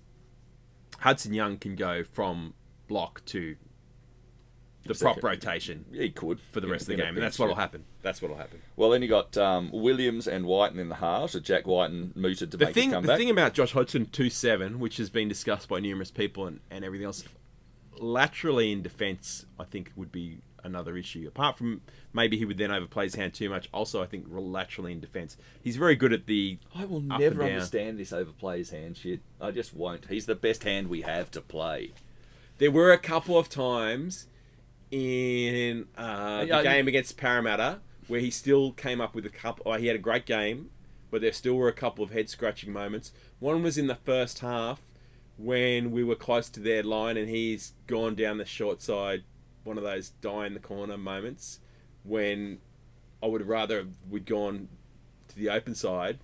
[1.00, 2.54] Hudson Young can go from
[2.86, 3.56] block to
[4.84, 7.60] the prop rotation He could for the rest of the game, and that's what'll yeah.
[7.60, 7.84] happen.
[8.02, 8.60] That's what'll happen.
[8.76, 11.32] Well, then you got um, Williams and Wighton in the halves.
[11.32, 14.30] So Jack Wighton mooted to The make thing, his the thing about Josh Hodgson two
[14.30, 17.24] seven, which has been discussed by numerous people and, and everything else,
[18.00, 21.26] laterally in defence, I think would be another issue.
[21.28, 21.80] Apart from
[22.12, 23.68] maybe he would then overplay his hand too much.
[23.72, 26.58] Also, I think laterally in defence, he's very good at the.
[26.74, 29.20] I will never understand this overplay his hand shit.
[29.40, 30.06] I just won't.
[30.08, 31.92] He's the best hand we have to play.
[32.58, 34.26] There were a couple of times
[34.90, 39.70] in uh, the game against Parramatta where he still came up with a couple.
[39.70, 40.70] Oh, he had a great game,
[41.10, 43.12] but there still were a couple of head scratching moments.
[43.38, 44.80] One was in the first half
[45.38, 49.22] when we were close to their line and he's gone down the short side.
[49.64, 51.60] One of those die in the corner moments
[52.04, 52.58] when
[53.22, 54.68] I would rather we'd gone
[55.28, 56.18] to the open side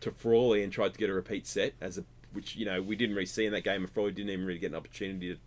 [0.00, 2.94] to Frawley and tried to get a repeat set as a which you know we
[2.96, 5.40] didn't really see in that game and Frawley didn't even really get an opportunity to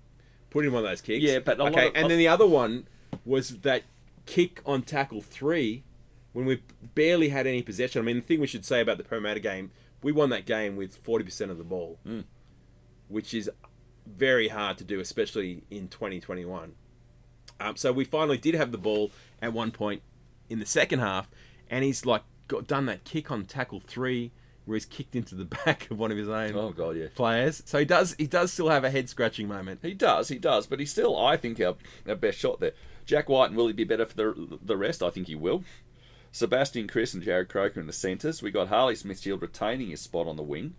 [0.50, 1.22] put in one of those kicks.
[1.24, 2.88] Yeah, but okay, of- and then the other one
[3.26, 3.84] was that
[4.26, 5.84] kick on tackle three
[6.34, 6.62] when we
[6.96, 8.02] barely had any possession.
[8.02, 10.76] I mean, the thing we should say about the Parramatta game, we won that game
[10.76, 12.22] with forty percent of the ball, Hmm.
[13.10, 13.50] Which is
[14.06, 16.74] very hard to do, especially in 2021.
[17.60, 20.02] Um, so we finally did have the ball at one point
[20.50, 21.30] in the second half,
[21.70, 24.32] and he's like got done that kick on tackle three,
[24.66, 27.08] where he's kicked into the back of one of his own Oh god, yeah.
[27.16, 27.64] players.
[27.66, 29.80] So he does he does still have a head scratching moment.
[29.82, 31.76] He does, he does, but he's still, I think, our,
[32.08, 32.74] our best shot there.
[33.06, 35.02] Jack White, will he be better for the the rest?
[35.02, 35.64] I think he will.
[36.32, 38.44] Sebastian Kris and Jarrod Croker in the centres.
[38.44, 40.76] We got Harley Smith-Shields retaining his spot on the wing.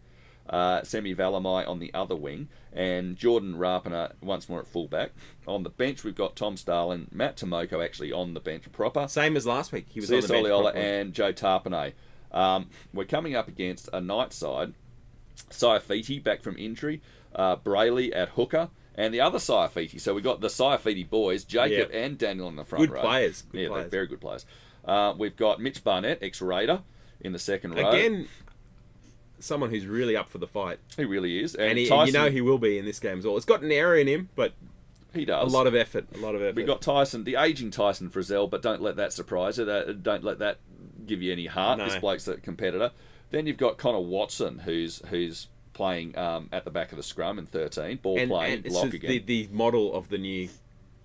[0.49, 5.11] Uh, Semi Valemei on the other wing, and Jordan Rapana once more at fullback.
[5.47, 9.07] On the bench, we've got Tom Starlin, Matt Timoko actually on the bench proper.
[9.09, 9.87] Same as last week.
[9.91, 10.47] He was on Sis the bench.
[10.47, 11.93] Oliola and Joe Tapine.
[12.33, 14.73] Um, we're coming up against a night side.
[15.51, 17.01] Saifiti back from injury.
[17.35, 18.71] Uh, Brailey at hooker.
[18.95, 20.01] And the other Saifiti.
[20.01, 21.99] So we've got the Saifiti boys, Jacob Yeah.
[22.01, 23.01] and Daniel in the front Good row.
[23.01, 23.83] players, good yeah, players.
[23.85, 24.45] they're very good players.
[24.85, 26.83] Uh, we've got Mitch Barnett, ex-Raider,
[27.21, 27.89] in the second row.
[27.91, 28.27] again,
[29.41, 31.55] someone who's really up for the fight, He really is.
[31.55, 33.37] And, and, he, Tyson, you know he will be in this game as well.
[33.37, 34.53] It's got an error in him, but
[35.15, 36.07] he does a lot of effort.
[36.15, 36.57] A lot of effort.
[36.57, 39.65] We got Tyson, the aging Tyson Frizell, but don't let that surprise you.
[39.65, 40.59] That, don't let that
[41.07, 41.79] give you any heart.
[41.79, 41.87] No.
[41.87, 42.91] This bloke's a competitor.
[43.31, 47.39] Then you've got Connor Watson, who's who's playing um, at the back of the scrum
[47.39, 49.11] in 13, ball and, playing, and it's lock the, again.
[49.11, 50.49] the, the model of the new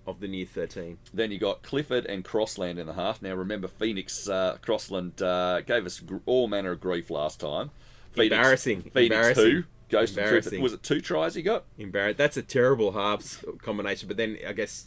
[0.06, 0.98] of the new 13.
[1.14, 3.22] Then you got Clifford and Crossland in the half.
[3.22, 7.70] Now remember, Phoenix uh, Crossland uh, gave us gr- all manner of grief last time.
[8.14, 8.82] Phoenix, Embarrassing.
[8.82, 9.44] Phoenix Embarrassing.
[9.44, 10.60] two goes to Clifford.
[10.60, 11.64] Was it two tries he got?
[11.78, 12.16] Embarrassing.
[12.16, 14.08] That's a terrible halves combination.
[14.08, 14.86] But then I guess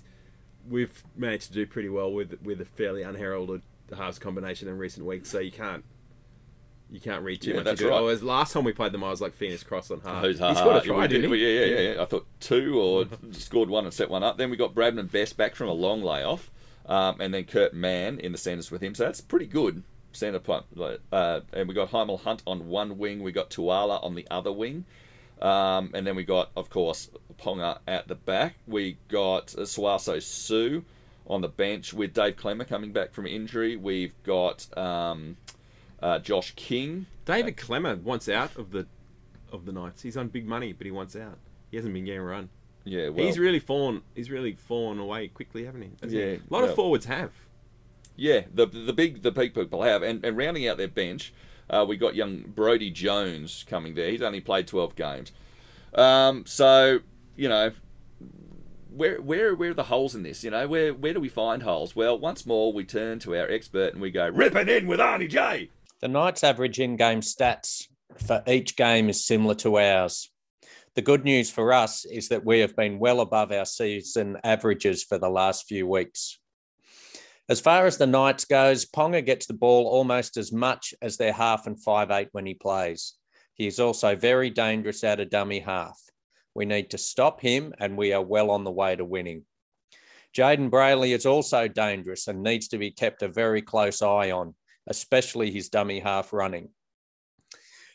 [0.67, 3.61] we've managed to do pretty well with with a fairly unheralded
[3.95, 5.29] halves combination in recent weeks.
[5.29, 5.83] So you can't
[6.89, 7.97] you can't read too Yeah, much that's into right.
[7.99, 8.03] it.
[8.03, 10.23] Oh, as last time we played them, I was like Phoenix Crossland half.
[10.23, 11.37] Who's He's got to try, we didn't he?
[11.37, 12.01] Yeah, yeah, yeah, yeah.
[12.01, 14.37] I thought two or scored one and set one up.
[14.37, 16.49] Then we got Bradman Best back from a long layoff,
[16.85, 18.95] um, and then Kurt Mann in the centres with him.
[18.95, 19.83] So that's pretty good
[20.17, 20.41] centre.
[21.11, 23.23] Uh, and we got Hymel Hunt on one wing.
[23.23, 24.85] We got Tuala on the other wing.
[25.41, 27.09] Um, and then we got, of course,
[27.39, 28.55] Ponga at the back.
[28.67, 30.83] We got uh, Sauaso Sue
[31.27, 33.75] on the bench with Dave Klemmer coming back from injury.
[33.75, 35.37] We've got um,
[36.01, 37.05] uh, Josh King.
[37.25, 38.87] David Klemmer wants out of the
[39.51, 40.01] of the Knights.
[40.01, 41.37] He's on big money, but he wants out.
[41.71, 42.49] He hasn't been getting a run.
[42.83, 44.01] Yeah, well, he's really fallen.
[44.15, 46.07] He's really fallen away quickly, haven't he?
[46.07, 47.31] Yeah, a lot well- of forwards have.
[48.17, 51.33] Yeah, the the big the big people have, and, and rounding out their bench,
[51.69, 54.09] uh, we got young Brodie Jones coming there.
[54.09, 55.31] He's only played twelve games,
[55.93, 56.99] um, so
[57.35, 57.71] you know
[58.89, 60.43] where where where are the holes in this?
[60.43, 61.95] You know, where where do we find holes?
[61.95, 65.29] Well, once more we turn to our expert and we go ripping in with Arnie
[65.29, 65.69] J.
[66.01, 67.87] The Knights' average in game stats
[68.25, 70.29] for each game is similar to ours.
[70.95, 75.03] The good news for us is that we have been well above our season averages
[75.03, 76.39] for the last few weeks.
[77.49, 81.31] As far as the Knights goes, Ponga gets the ball almost as much as their
[81.31, 83.13] half and five eight when he plays.
[83.53, 85.97] He is also very dangerous out of dummy half.
[86.53, 89.45] We need to stop him, and we are well on the way to winning.
[90.35, 94.53] Jayden Brailey is also dangerous and needs to be kept a very close eye on,
[94.87, 96.69] especially his dummy half running.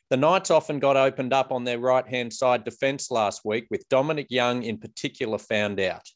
[0.09, 3.89] The Knights often got opened up on their right hand side defence last week, with
[3.91, 6.09] Dominic Young in particular found out.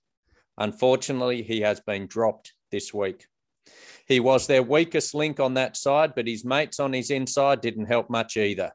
[0.57, 3.27] Unfortunately, he has been dropped this week.
[4.07, 7.87] He was their weakest link on that side, but his mates on his inside didn't
[7.87, 8.73] help much either.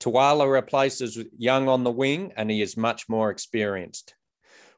[0.00, 4.14] Tuala replaces Young on the wing, and he is much more experienced.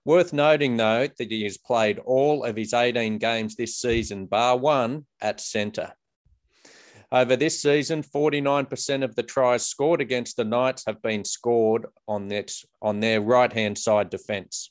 [0.04, 4.56] Worth noting, though, that he has played all of his 18 games this season, bar
[4.56, 5.92] one, at centre.
[7.12, 12.28] Over this season, 49% of the tries scored against the Knights have been scored on,
[12.28, 14.70] that, on their right hand side defence.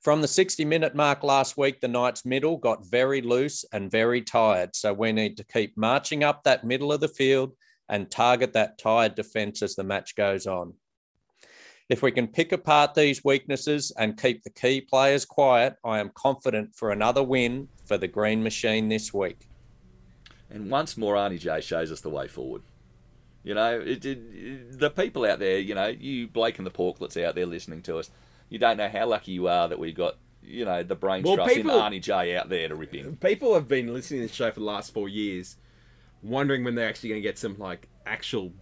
[0.00, 4.22] From the 60 minute mark last week, the Knights' middle got very loose and very
[4.22, 4.76] tired.
[4.76, 7.52] So we need to keep marching up that middle of the field
[7.88, 10.74] and target that tired defence as the match goes on.
[11.88, 16.10] If we can pick apart these weaknesses and keep the key players quiet, I am
[16.14, 19.48] confident for another win for the Green Machine this week.
[20.50, 22.62] And once more, Arnie J shows us the way forward.
[23.42, 27.22] You know, it, it, the people out there, you know, you Blake and the Porklets
[27.22, 28.10] out there listening to us,
[28.48, 31.36] you don't know how lucky you are that we got, you know, the brain Well,
[31.36, 33.16] trust people- in Arnie J out there to rip in.
[33.16, 35.56] People have been listening to this show for the last four years,
[36.22, 38.52] wondering when they're actually going to get some like actual,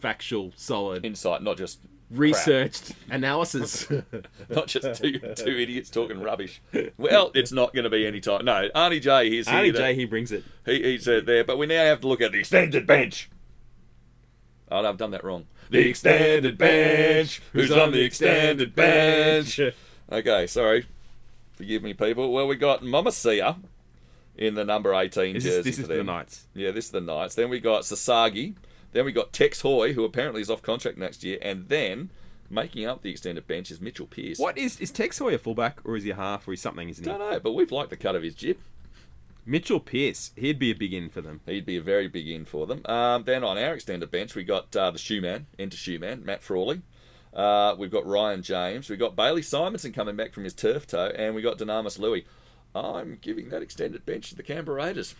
[0.00, 1.80] factual, solid, Insight, not just
[2.10, 3.88] researched analysis.
[4.50, 6.60] not just two two idiots talking rubbish.
[6.98, 8.44] Well, it's not going to be any time.
[8.44, 9.58] No, Arnie J, he's here.
[9.58, 10.44] Arnie to- J, he brings it.
[10.66, 13.30] He, he's uh, there, but we now have to look at the extended bench.
[14.70, 15.46] Oh, no, I've done that wrong.
[15.72, 17.40] The extended bench.
[17.52, 19.58] Who's on the extended bench?
[20.10, 20.86] Okay, sorry.
[21.54, 22.32] Forgive me, people.
[22.32, 23.56] Well, we got Mama Sia
[24.36, 25.58] in the number 18 This jersey.
[25.58, 26.04] is, this for is the.
[26.04, 26.46] Knights.
[26.54, 27.34] Yeah, this is the Knights.
[27.34, 28.54] Then we got Sasagi.
[28.92, 31.38] Then we got Tex Hoy, who apparently is off contract next year.
[31.40, 32.10] And then
[32.50, 34.38] making up the extended bench is Mitchell Pearce.
[34.38, 36.88] What is is Tex Hoy a fullback or is he a half or is something?
[36.88, 37.10] Isn't he?
[37.10, 38.58] Don't know, but we've liked the cut of his jib.
[39.44, 41.40] Mitchell Pearce, he'd be a big in for them.
[41.46, 42.82] He'd be a very big in for them.
[42.86, 46.82] Um, then on our extended bench, we got uh, the shoeman, enter shoeman, Matt Frawley.
[47.34, 48.88] Uh, we've got Ryan James.
[48.88, 51.12] We've got Bailey Simonson coming back from his turf toe.
[51.16, 52.26] And we got Dunamis Lui.
[52.74, 55.14] I'm giving that extended bench to the Canberra Raiders.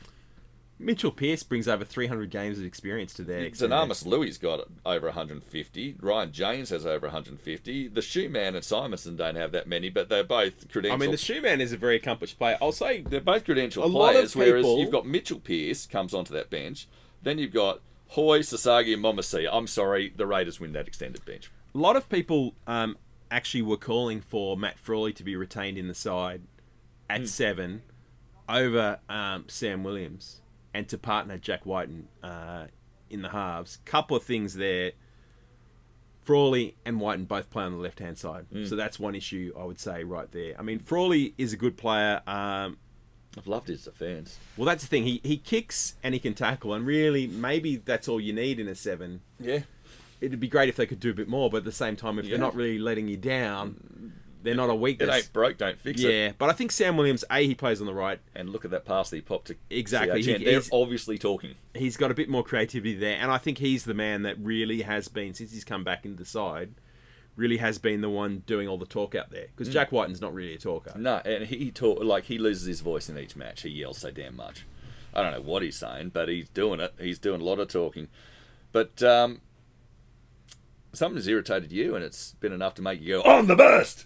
[0.82, 5.96] Mitchell Pearce brings over 300 games of experience to their Dunamis Lui got over 150.
[6.00, 7.88] Ryan James has over 150.
[7.88, 10.92] The shoeman and Simonson don't have that many, but they're both credentialed.
[10.92, 12.58] I mean, the shoeman is a very accomplished player.
[12.60, 16.12] I'll say they're both credentialed A lot of players, whereas you've got Mitchell Pearce comes
[16.12, 16.86] onto that bench.
[17.22, 19.48] Then you've got Hoy, Sasagi, and Momasia.
[19.50, 21.50] I'm sorry, the Raiders win that extended bench.
[21.74, 22.98] a lot of people um,
[23.30, 26.42] actually were calling for Matt Frawley to be retained in the side
[27.08, 27.26] at Hmm.
[27.26, 27.82] seven
[28.48, 30.41] over um, Sam Williams
[30.74, 32.66] and to partner Jack Wighton uh,
[33.10, 33.78] in the halves.
[33.84, 34.92] Couple of things there.
[36.24, 38.64] Frawley and Wighton both play on the left hand side, Hmm.
[38.64, 40.54] so that's one issue I would say right there.
[40.58, 42.22] I mean, Frawley is a good player.
[42.28, 42.78] Um,
[43.36, 44.38] I've loved his defence.
[44.56, 45.04] well, that's the thing.
[45.04, 48.68] He he kicks and he can tackle, and really, maybe that's all you need in
[48.68, 49.20] a seven.
[49.40, 49.60] Yeah.
[50.20, 52.20] It'd be great if they could do a bit more, but at the same time,
[52.20, 52.32] if Yeah.
[52.32, 54.12] they're not really letting you down,
[54.42, 55.14] they're not a It weakness.
[55.14, 56.10] ain't broke, don't fix it.
[56.12, 58.18] yeah, but I think Sam Williams, a he plays on the right.
[58.34, 60.22] And look at that pass that he popped to Exactly.
[60.22, 61.54] He- They're he's- obviously talking.
[61.74, 64.82] He's got a bit more creativity there, and I think he's the man that really
[64.82, 66.74] has been since he's come back into the side.
[67.34, 70.34] Really has been the one doing all the talk out there because Jack Wighton's not
[70.34, 70.92] really a talker.
[70.98, 73.62] No, and he talk like he loses his voice in each match.
[73.62, 74.66] He yells so damn much.
[75.14, 76.92] I don't know what he's saying, but he's doing it.
[77.00, 78.08] He's doing a lot of talking.
[78.70, 79.40] But um,
[80.92, 84.04] something's irritated you, and it's been enough to make you go on the burst.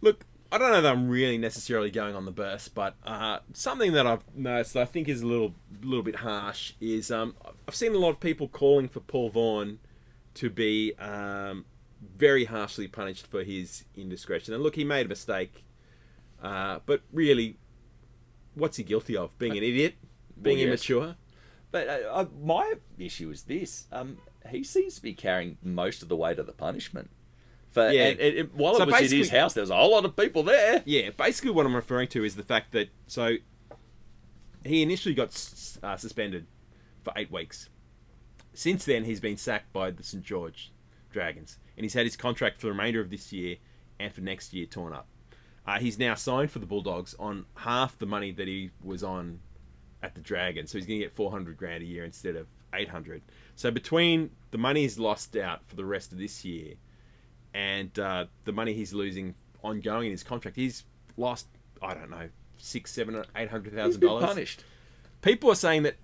[0.00, 3.92] Look, I don't know that I'm really necessarily going on the burst, but uh, something
[3.92, 7.36] that I've noticed that I think is a little little bit harsh is um,
[7.68, 9.78] I've seen a lot of people calling for Paul Vaughan
[10.34, 11.66] to be um,
[12.16, 14.54] very harshly punished for his indiscretion.
[14.54, 15.64] And look, he made a mistake,
[16.42, 17.58] uh, but really,
[18.54, 19.38] what's he guilty of?
[19.38, 19.94] Being an idiot,
[20.40, 20.66] being Well, yes.
[20.66, 21.16] immature.
[21.70, 24.18] But uh, uh, my issue is this: um,
[24.50, 27.10] he seems to be carrying most of the weight of the punishment.
[27.70, 28.08] For, Yeah.
[28.08, 29.92] and, and, and while So it was at his basically- house, there was a whole
[29.92, 30.82] lot of people there.
[30.84, 33.36] Yeah, basically what I'm referring to is the fact that so
[34.64, 35.28] he initially got
[35.82, 36.46] uh, suspended
[37.02, 37.68] for eight weeks.
[38.52, 40.72] Since then, he's been sacked by the St George
[41.12, 43.56] Dragons, and he's had his contract for the remainder of this year
[43.98, 45.06] and for next year torn up.
[45.66, 49.40] Uh, he's now signed for the Bulldogs on half the money that he was on
[50.02, 53.22] at the Dragon, so he's going to get 400 grand a year instead of 800.
[53.54, 56.74] So between the money he's lost out for the rest of this year
[57.54, 60.84] and uh, the money he's losing ongoing in his contract, he's
[61.16, 61.46] lost
[61.82, 64.24] I don't know six, seven, eight hundred dollars.
[64.24, 64.64] punished.
[65.22, 65.96] People are saying that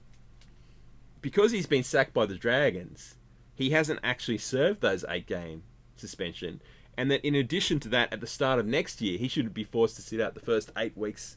[1.21, 3.17] because he's been sacked by the Dragons,
[3.55, 5.63] he hasn't actually served those eight game
[5.97, 6.61] suspension,
[6.97, 9.65] and that in addition to that, at the start of next year, he should be
[9.65, 11.37] forced to sit out the first eight weeks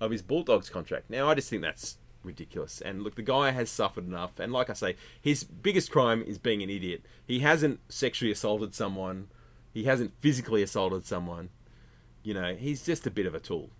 [0.00, 1.10] of his Bulldogs contract.
[1.10, 2.80] Now, I just think that's ridiculous.
[2.80, 6.38] And look, the guy has suffered enough, and like I say, his biggest crime is
[6.38, 7.04] being an idiot.
[7.26, 9.28] He hasn't sexually assaulted someone,
[9.72, 11.50] he hasn't physically assaulted someone.
[12.22, 13.70] You know, he's just a bit of a tool.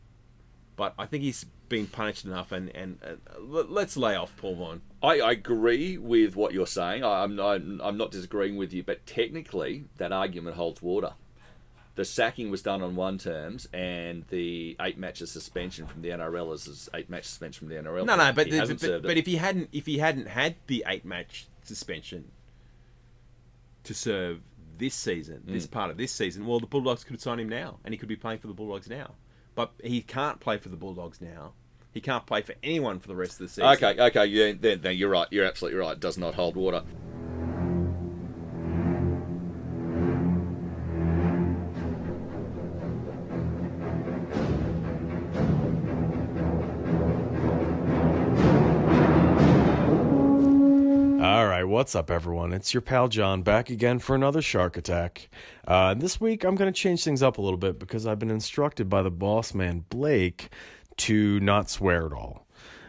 [0.76, 4.54] But I think he's been punished enough, and and uh, let- let's lay off Paul
[4.54, 4.82] Vaughan.
[5.02, 7.02] I, I agree with what you're saying.
[7.02, 11.14] I, I'm, I'm I'm not disagreeing with you, but technically that argument holds water.
[11.96, 16.54] The sacking was done on one terms, and the eight matches suspension from the NRL
[16.54, 18.06] is eight match suspension from the NRL.
[18.06, 19.18] No, no, but he the- but, but it.
[19.18, 22.30] if he hadn't if he hadn't had the eight match suspension
[23.82, 24.42] to serve
[24.78, 25.70] this season, this Mm.
[25.70, 28.16] part of this season, well, the Bulldogs could sign him now, and he could be
[28.16, 29.14] playing for the Bulldogs now.
[29.54, 31.52] But he can't play for the Bulldogs now.
[31.92, 33.64] He can't play for anyone for the rest of the season.
[33.64, 35.26] Okay, okay, yeah, then, then you're right.
[35.30, 35.92] You're absolutely right.
[35.92, 36.82] It does not hold water.
[51.78, 52.52] What's up, everyone?
[52.52, 55.28] It's your pal John back again for another shark attack.
[55.64, 58.32] Uh, this week, I'm going to change things up a little bit because I've been
[58.32, 60.48] instructed by the boss man Blake
[60.96, 62.48] to not swear at all.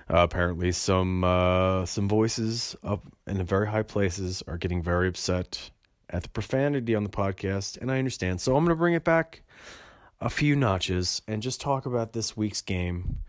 [0.09, 5.07] Uh, apparently, some uh, some voices up in the very high places are getting very
[5.07, 5.69] upset
[6.09, 8.41] at the profanity on the podcast, and I understand.
[8.41, 9.43] So I'm going to bring it back
[10.19, 13.19] a few notches and just talk about this week's game.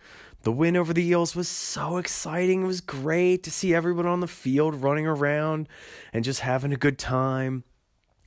[0.42, 2.62] The win over the Eels was so exciting.
[2.62, 5.68] It was great to see everyone on the field running around
[6.12, 7.64] and just having a good time.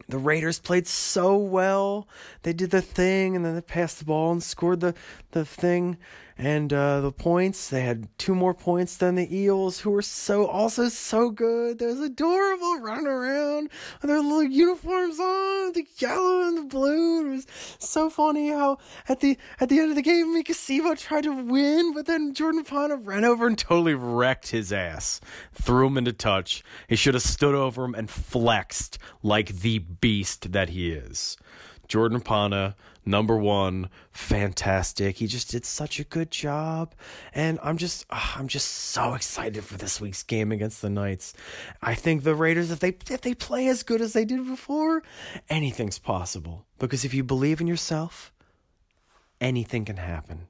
[0.07, 2.07] The Raiders played so well.
[2.43, 4.93] They did the thing and then they passed the ball and scored the,
[5.31, 5.97] the thing
[6.37, 7.69] and uh, the points.
[7.69, 11.79] They had two more points than the Eels, who were so also so good.
[11.79, 13.69] They're adorable running around
[14.01, 17.27] with their little uniforms on, the yellow and the blue.
[17.27, 17.47] It was
[17.79, 18.77] so funny how
[19.07, 22.33] at the at the end of the game, Maika Sivo tried to win, but then
[22.33, 25.21] Jordan Pana ran over and totally wrecked his ass.
[25.53, 26.63] Threw him into touch.
[26.87, 31.37] He should have stood over him and flexed like the beast that he is.
[31.87, 32.75] Jordan Pana,
[33.05, 35.17] number one, fantastic.
[35.17, 36.93] He just did such a good job,
[37.33, 41.33] and I'm just, ah, I'm just so excited for this week's game against the Knights.
[41.81, 45.03] I think the Raiders, if they if they play as good as they did before,
[45.49, 46.65] anything's possible.
[46.79, 48.33] Because if you believe in yourself,
[49.39, 50.47] anything can happen.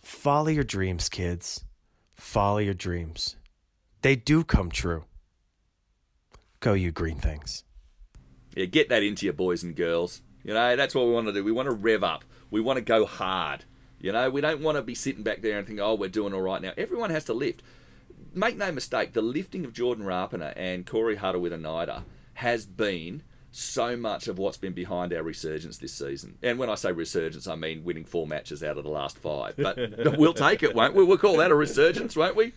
[0.00, 1.64] Follow your dreams, kids.
[2.14, 3.36] Follow your dreams.
[4.02, 5.04] They do come true.
[6.60, 7.64] Go, you green things.
[8.54, 10.22] Yeah, get that into your boys and girls.
[10.42, 11.44] You know, that's what we want to do.
[11.44, 12.24] We want to rev up.
[12.50, 13.64] We want to go hard.
[14.00, 16.32] You know, we don't want to be sitting back there and think, oh, we're doing
[16.32, 16.72] all right now.
[16.76, 17.62] Everyone has to lift.
[18.32, 23.22] Make no mistake, the lifting of Jordan Rapana and Corey Harawira-Naera has been
[23.52, 26.38] so much of what's been behind our resurgence this season.
[26.42, 29.56] And when I say resurgence, I mean winning four matches out of the last five.
[29.60, 31.04] But we'll take it, won't we?
[31.04, 32.52] We'll call that a resurgence, won't we?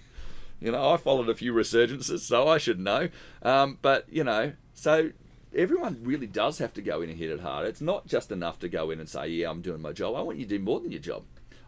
[0.61, 3.09] You know, I followed a few resurgences, so I should know.
[3.41, 5.09] Um, but, you know, so
[5.55, 7.67] everyone really does have to go in and hit it hard.
[7.67, 10.15] It's not just enough to go in and say, yeah, I'm doing my job.
[10.15, 11.23] I want you to do more than your job.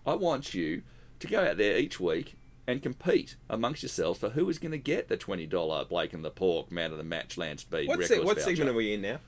[0.05, 0.83] I want you
[1.19, 2.35] to go out there each week
[2.67, 6.31] and compete amongst yourselves for who is going to get the $20 Blake and the
[6.31, 9.19] Pork Man of the Match Landspeed What, se- what segment are we in now?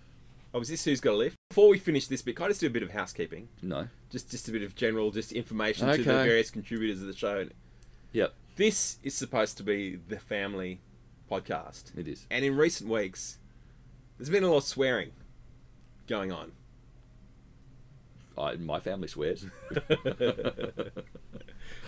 [0.53, 1.35] Oh, is this who's got a lift?
[1.49, 3.49] Before we finish this bit, can I just do a bit of housekeeping?
[3.61, 3.87] No.
[4.09, 7.47] Just just a bit of general just information to the various contributors of the show.
[8.13, 10.79] Yep, This is supposed to be the family
[11.29, 11.95] podcast.
[11.97, 12.25] it is.
[12.31, 13.37] And in recent weeks,
[14.17, 15.11] there's been a lot of swearing
[16.07, 16.51] going on.
[18.37, 19.45] I, my family swears.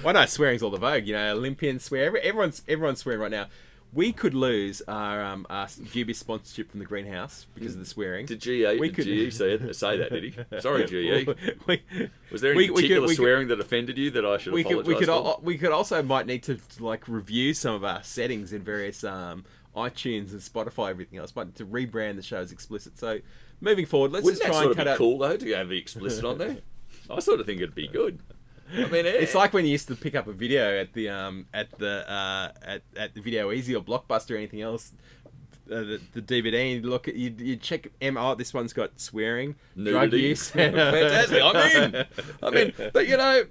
[0.01, 1.05] Why no, swearing's all the vogue.
[1.05, 2.15] You know, Olympians swear.
[2.17, 3.47] Everyone's everyone's swearing right now.
[3.91, 8.27] We could lose our um, our Dubious sponsorship from the greenhouse because of the swearing.
[8.27, 10.35] Did GE, We could- GE say, it, say that, did he?
[10.59, 11.27] Sorry, GE.
[11.67, 11.81] we,
[12.31, 14.53] Was there any we- could- particular we could- swearing that offended you that I should
[14.53, 17.73] we could apologise we could al- we could also might need to, like review some
[17.73, 19.43] of our settings in various um,
[19.75, 22.97] iTunes and Spotify everything else, but to rebrand the show as explicit.
[22.97, 23.19] So
[23.61, 24.97] moving forward, let's Wouldn't just that try sort and of cut be out.
[24.97, 26.57] cool though to have the explicit on there?
[27.09, 28.19] I sort of think it'd be good.
[28.71, 31.47] I mean, It's like when you used to pick up a video at the um
[31.53, 34.91] at the uh at, at the Video Easy or Blockbuster or anything else.
[35.71, 38.15] uh, the, the DVD and you look at you, you check M.
[38.17, 40.21] Oh, this one's got swearing, drug Nudity.
[40.21, 40.49] use.
[40.51, 41.41] Fantastic.
[41.43, 41.55] I'm
[41.95, 42.05] in.
[42.43, 42.73] I'm in.
[42.93, 43.43] But you know,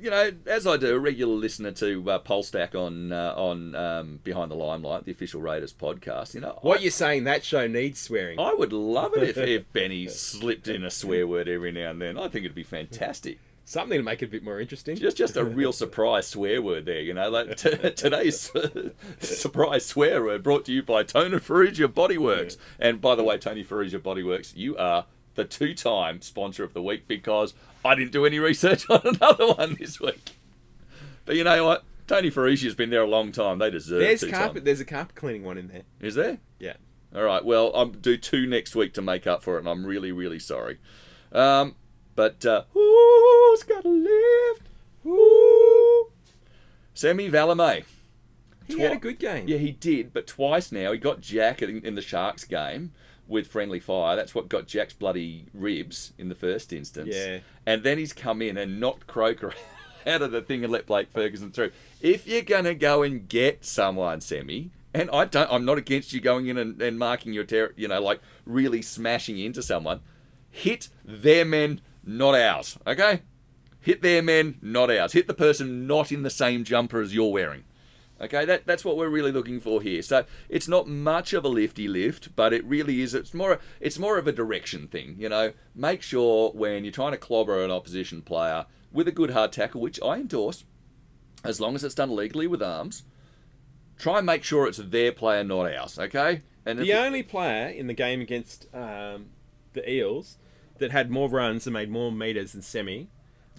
[0.00, 4.20] you know, as I do, a regular listener to uh, Polstack on uh, on um,
[4.24, 6.34] Behind the Limelight, the official Raiders podcast.
[6.34, 7.24] You know, What I, you're saying?
[7.24, 8.38] That show needs swearing.
[8.40, 12.00] I would love it if, if Benny slipped in a swear word every now and
[12.00, 12.18] then.
[12.18, 13.38] I think it'd be fantastic.
[13.64, 14.96] Something to make it a bit more interesting.
[14.96, 17.30] Just just a real surprise swear word there, you know.
[17.30, 18.50] Like t- today's
[19.20, 22.56] surprise swear word brought to you by Tony Ferrugia Bodyworks.
[22.78, 27.06] And by the way, Tony Ferrugia Bodyworks, you are the two-time sponsor of the week
[27.06, 27.54] because
[27.84, 30.32] I didn't do any research on another one this week.
[31.24, 31.84] But you know what?
[32.06, 33.58] Tony Ferrugia's been there a long time.
[33.58, 34.04] They deserve it.
[34.20, 34.56] There's carpet.
[34.56, 34.64] time.
[34.64, 35.82] There's a carpet cleaning one in there.
[36.00, 36.38] Is there?
[36.58, 36.74] Yeah.
[37.14, 37.44] All right.
[37.44, 40.38] Well, I'll do two next week to make up for it, and I'm really, really
[40.38, 40.78] sorry.
[41.32, 41.76] Um,
[42.16, 44.68] but uh, who's got a lift?
[45.04, 46.10] Who?
[46.94, 47.84] Semi Valemei.
[48.66, 49.48] He Twi- had a good game.
[49.48, 50.92] Yeah, he did, but twice now.
[50.92, 52.92] He got Jack in, in the Sharks game
[53.30, 54.16] with friendly fire.
[54.16, 57.14] That's what got Jack's bloody ribs in the first instance.
[57.14, 57.38] Yeah.
[57.64, 59.54] And then he's come in and knocked Croker
[60.06, 61.70] out of the thing and let Blake Ferguson through.
[62.00, 66.20] If you're gonna go and get someone, Semi, and I don't, I'm not against you
[66.20, 70.00] going in and, and marking your ter- you know, like really smashing into someone.
[70.50, 72.76] Hit their men, not ours.
[72.86, 73.22] Okay.
[73.80, 75.12] Hit their men, not ours.
[75.12, 77.64] Hit the person not in the same jumper as you're wearing.
[78.20, 80.02] Okay, that, that's what we're really looking for here.
[80.02, 83.14] So it's not much of a lifty lift, but it really is.
[83.14, 85.16] It's more it's more of a direction thing.
[85.18, 89.30] You know, make sure when you're trying to clobber an opposition player with a good
[89.30, 90.64] hard tackle, which I endorse,
[91.44, 93.04] as long as it's done legally with arms.
[93.98, 95.98] Try and make sure it's their player, not ours.
[95.98, 99.26] Okay, and The only player in the game against um,
[99.72, 100.38] the Eels
[100.78, 103.08] that had more runs and made more meters than Semi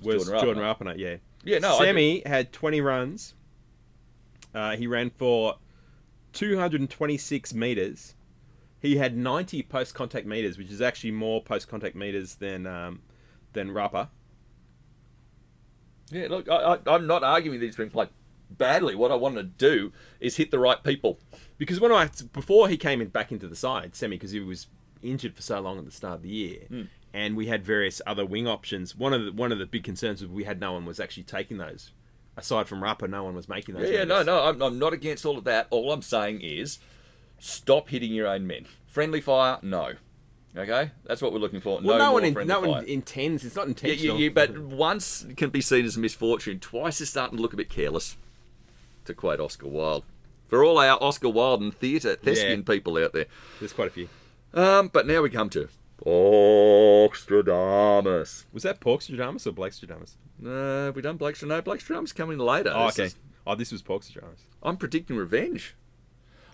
[0.03, 0.63] was Jordan Jordan.
[0.63, 0.97] Rapana.
[0.97, 1.17] Yeah.
[1.43, 3.33] Yeah, no, Semi had 20 runs.
[4.53, 5.55] Uh, he ran for
[6.33, 8.15] 226 meters.
[8.79, 13.01] He had 90 post contact meters, which is actually more post contact meters than um,
[13.53, 14.09] than Rapper.
[16.11, 18.09] Yeah, look, I, I'm not arguing that he's been played
[18.49, 18.95] badly.
[18.95, 21.19] What I want to do is hit the right people.
[21.57, 24.67] Because when I before he came in back into the side, Semi, because he was
[25.01, 26.81] injured for so long at the start of the year, Hmm.
[27.13, 28.95] and we had various other wing options.
[28.95, 31.23] One of the one of the big concerns was we had no one was actually
[31.23, 31.91] taking those.
[32.37, 33.89] Aside from Rapper, no one was making those.
[33.89, 35.67] Yeah, yeah, no, no, I'm, I'm not against all of that.
[35.69, 36.79] All I'm saying is
[37.39, 38.65] stop hitting your own men.
[38.87, 39.93] Friendly fire, no.
[40.55, 41.79] Okay, that's what we're looking for.
[41.81, 42.69] Well, no, no, one, in, no fire.
[42.69, 43.45] one intends.
[43.45, 44.17] It's not Yeah, intentional.
[44.17, 46.59] you, you, but once can be seen as a misfortune.
[46.59, 48.17] Twice is starting to look a bit careless.
[49.05, 50.03] To quote Oscar Wilde,
[50.47, 52.73] for all our Oscar Wilde and theatre thespian Yeah.
[52.73, 53.25] people out there.
[53.59, 54.09] There's quite a few.
[54.53, 55.69] Um, but now we come to
[56.05, 58.45] Oxtradamus.
[58.53, 60.15] Was that Pork Stradamus or Blake Stradamus?
[60.39, 62.71] No, have we done Blake No, Blake Stradamus coming later.
[62.73, 63.05] Oh, This okay.
[63.07, 64.45] is- Oh, this was Pork Stradamus.
[64.61, 65.75] I'm predicting revenge.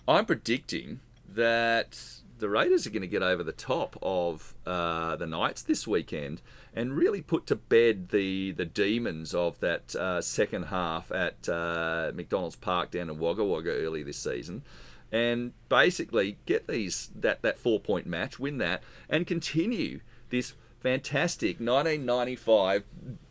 [0.07, 1.99] I'm predicting that
[2.39, 6.41] the Raiders are going to get over the top of uh, the Knights this weekend
[6.73, 12.11] and really put to bed the the demons of that uh, second half at uh,
[12.15, 14.63] McDonald's Park down in Wagga Wagga early this season.
[15.11, 21.59] And basically get these that, that four point match, win that, and continue this fantastic
[21.59, 22.83] 1995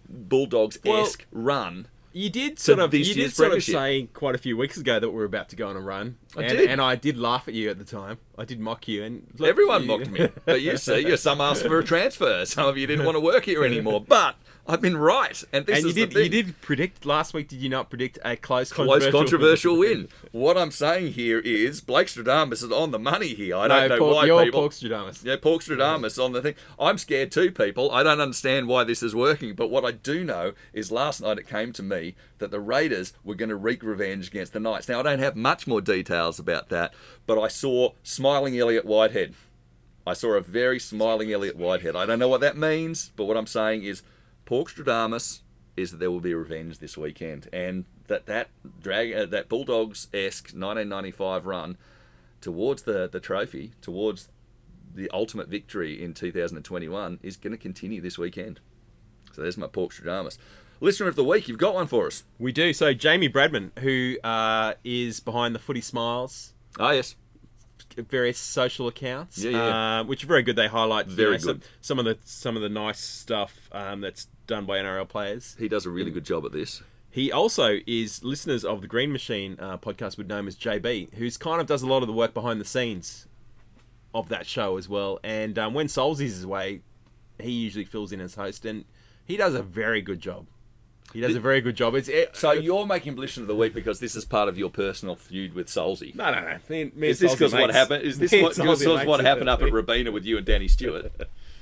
[0.08, 4.56] Bulldogs esque run You did sort of, you did sort of say quite a few
[4.56, 6.16] weeks ago that we were about to go on a run.
[6.36, 6.70] I and, did.
[6.70, 8.18] and I did laugh at you at the time.
[8.38, 10.28] I did mock you, and look, Everyone you- mocked me.
[10.44, 12.46] But you see, you some asked for a transfer.
[12.46, 14.02] Some of you didn't want to work here anymore.
[14.08, 14.36] But
[14.68, 15.42] I've been right.
[15.52, 16.22] And this and you is did the thing.
[16.24, 17.46] you did predict last week.
[17.48, 20.08] Did you not predict a close, Close controversial win.
[20.32, 23.54] What I'm saying here is Blake Stradamus is on the money here.
[23.56, 24.60] I No, don't know Pork- why you're people.
[24.62, 25.24] Pork Stradamus.
[25.24, 26.54] Yeah, Pork Stradamus on the thing.
[26.80, 27.90] I'm scared too, people.
[27.92, 31.38] I don't understand why this is working, but what I do know is last night
[31.38, 34.88] it came to me that the Raiders were going to wreak revenge against the Knights.
[34.88, 36.92] Now, I don't have much more details about that,
[37.26, 39.34] but I saw smiling Elliott Whitehead.
[40.06, 41.94] I saw a very smiling Elliott Whitehead.
[41.96, 44.02] I don't know what that means, but what I'm saying is
[44.46, 45.40] Pork Stradamus
[45.76, 48.48] is that there will be revenge this weekend, and that that
[48.82, 51.76] drag uh, that Bulldogs esque 1995 run
[52.40, 54.30] towards the the trophy, towards
[54.94, 58.60] the ultimate victory in 2021 is going to continue this weekend.
[59.32, 60.38] So there's my Pork Stradamus.
[60.80, 62.24] Listener of the week, you've got one for us.
[62.38, 62.72] We do.
[62.72, 67.16] So Jamie Bradman, who uh, is behind the Footy Smiles, Ah, yes.
[67.96, 70.00] Various social accounts, Yeah, yeah.
[70.00, 70.56] Uh, which are very good.
[70.56, 74.00] They highlight you Very know, some, some of the some of the nice stuff um,
[74.00, 75.56] that's done by NRL players.
[75.58, 76.82] He does a really good job at this.
[77.10, 81.14] He also is listeners of the Green Machine uh, podcast would know him as JB,
[81.14, 83.26] who's kind of does a lot of the work behind the scenes
[84.14, 85.18] of that show as well.
[85.24, 86.82] And um, when Souls is away,
[87.40, 88.84] he usually fills in as host, and
[89.24, 90.46] he does a very good job.
[91.12, 91.94] He does a very good job.
[91.94, 94.68] It's it, So you're making Blition of the Week because this is part of your
[94.70, 96.14] personal feud with Solzy.
[96.14, 96.58] no, no, no.
[96.68, 98.02] Me, me Is this because what happened?
[98.04, 100.12] Is this me and what, Solzy this was mates what happened up at the- Rabina
[100.12, 101.12] with you and Danny Stewart?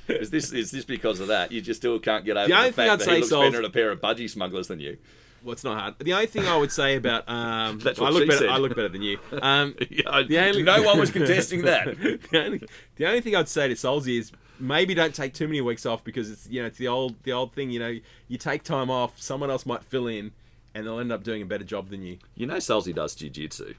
[0.08, 1.52] Is this is this because of that?
[1.52, 3.46] You just still can't get over The the, fact I'd that say, he looks Sols-
[3.52, 4.98] better at a pair of budgie smugglers than you.
[5.42, 5.94] Well, it's not hard.
[5.98, 8.38] The only thing I would say about um, That's I what look she better.
[8.40, 8.48] said.
[8.48, 9.18] I look better than you.
[9.40, 11.86] Um, Yeah, the only, no one was contesting that.
[11.98, 12.62] the, only,
[12.96, 16.04] the only thing I'd say to Solzy is maybe don't take too many weeks off
[16.04, 17.70] because it's you know it's the old the old thing.
[17.70, 17.98] You know,
[18.28, 20.32] you take time off, someone else might fill in,
[20.74, 22.18] and they'll end up doing a better job than you.
[22.34, 23.74] You know, Solzy does jiu-jitsu,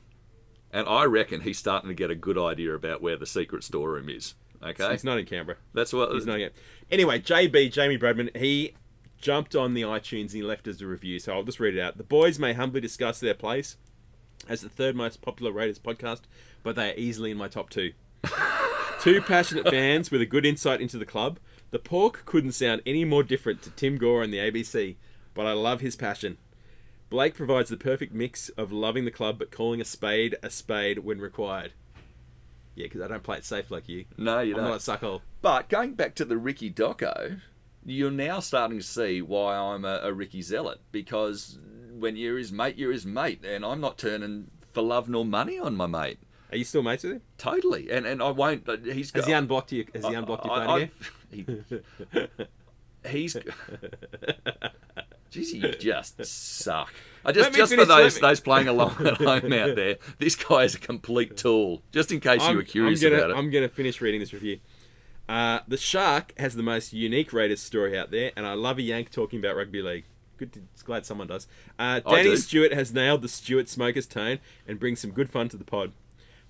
[0.71, 4.09] and I reckon he's starting to get a good idea about where the secret storeroom
[4.09, 4.35] is.
[4.63, 5.57] Okay, He's not in Canberra.
[5.73, 6.53] that's what He's not yet.
[6.89, 8.73] Anyway, JB, Jamie Bradman, he
[9.19, 11.81] jumped on the iTunes and he left us a review, so I'll just read it
[11.81, 11.97] out.
[11.97, 13.77] The boys may humbly discuss their place
[14.47, 16.21] as the third most popular Raiders podcast,
[16.63, 17.91] but they are easily in my top two.
[19.05, 21.37] two passionate fans with a good insight into the club.
[21.69, 24.95] The pork couldn't sound any more different to Tim Gore and the ABC,
[25.35, 26.39] but I love his passion.
[27.11, 30.99] Blake provides the perfect mix of loving the club but calling a spade a spade
[30.99, 31.73] when required.
[32.73, 34.05] Yeah, because I don't play it safe like you.
[34.17, 34.65] No, you I'm don't.
[34.65, 35.21] I'm not a suckhole.
[35.39, 37.39] But going back to the Ricky Doco,
[37.85, 41.59] you're now starting to see why I'm a, a Ricky zealot because
[41.93, 45.59] when you're his mate, you're his mate, and I'm not turning for love nor money
[45.59, 46.17] on my mate.
[46.51, 47.21] Are you still mates with him?
[47.37, 48.67] Totally, and and I won't.
[48.85, 49.85] He's Has got, he unblocked you?
[49.93, 50.91] Has he unblocked your phone I- again?
[52.13, 52.27] I-
[53.03, 53.37] he, he's.
[55.31, 56.93] Jeez, you just suck.
[57.25, 60.75] I just just for those those playing along at home out there, this guy is
[60.75, 61.81] a complete tool.
[61.91, 63.37] Just in case you were curious I'm gonna, about it.
[63.37, 64.59] I'm gonna finish reading this review.
[65.27, 68.81] Uh, the Shark has the most unique Raiders story out there, and I love a
[68.83, 70.05] Yank talking about rugby league.
[70.37, 71.47] Good, to, glad someone does.
[71.79, 72.37] Uh, Danny do.
[72.37, 75.93] Stewart has nailed the Stewart smokers tone and brings some good fun to the pod.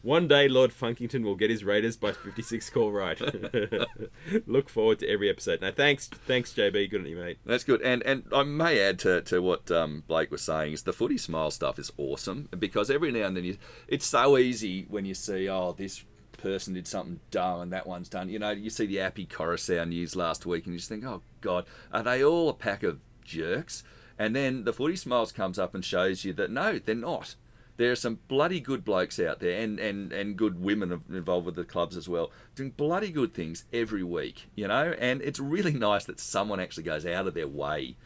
[0.06, 3.20] One day, Lord Funkington will get his Raiders by 56 call right.
[4.46, 5.62] Look forward to every episode.
[5.62, 6.92] Now, thanks, thanks, JB.
[6.92, 7.40] Good on you, mate.
[7.44, 10.84] That's good, and and I may add to, to what um, Blake was saying is
[10.84, 14.86] the footy smile stuff is awesome because every now and then you, it's so easy
[14.90, 16.04] when you see oh this
[16.34, 18.30] person did something dumb and that one's done.
[18.30, 21.24] You know, you see the Appy Coruscant news last week and you just think oh
[21.42, 23.84] god, are they all a pack of jerks?
[24.20, 27.34] And then the footy smiles comes up and shows you that no, they're not.
[27.78, 31.56] There are some bloody good blokes out there, and, and, and good women involved with
[31.56, 34.96] the clubs as well, doing bloody good things every week, you know.
[34.98, 37.98] And it's really nice that someone actually goes out of their way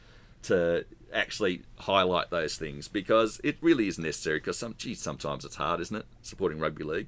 [0.43, 4.39] to actually highlight those things because it really is necessary.
[4.39, 6.05] Because some, geez, sometimes it's hard, isn't it?
[6.21, 7.07] Supporting rugby league.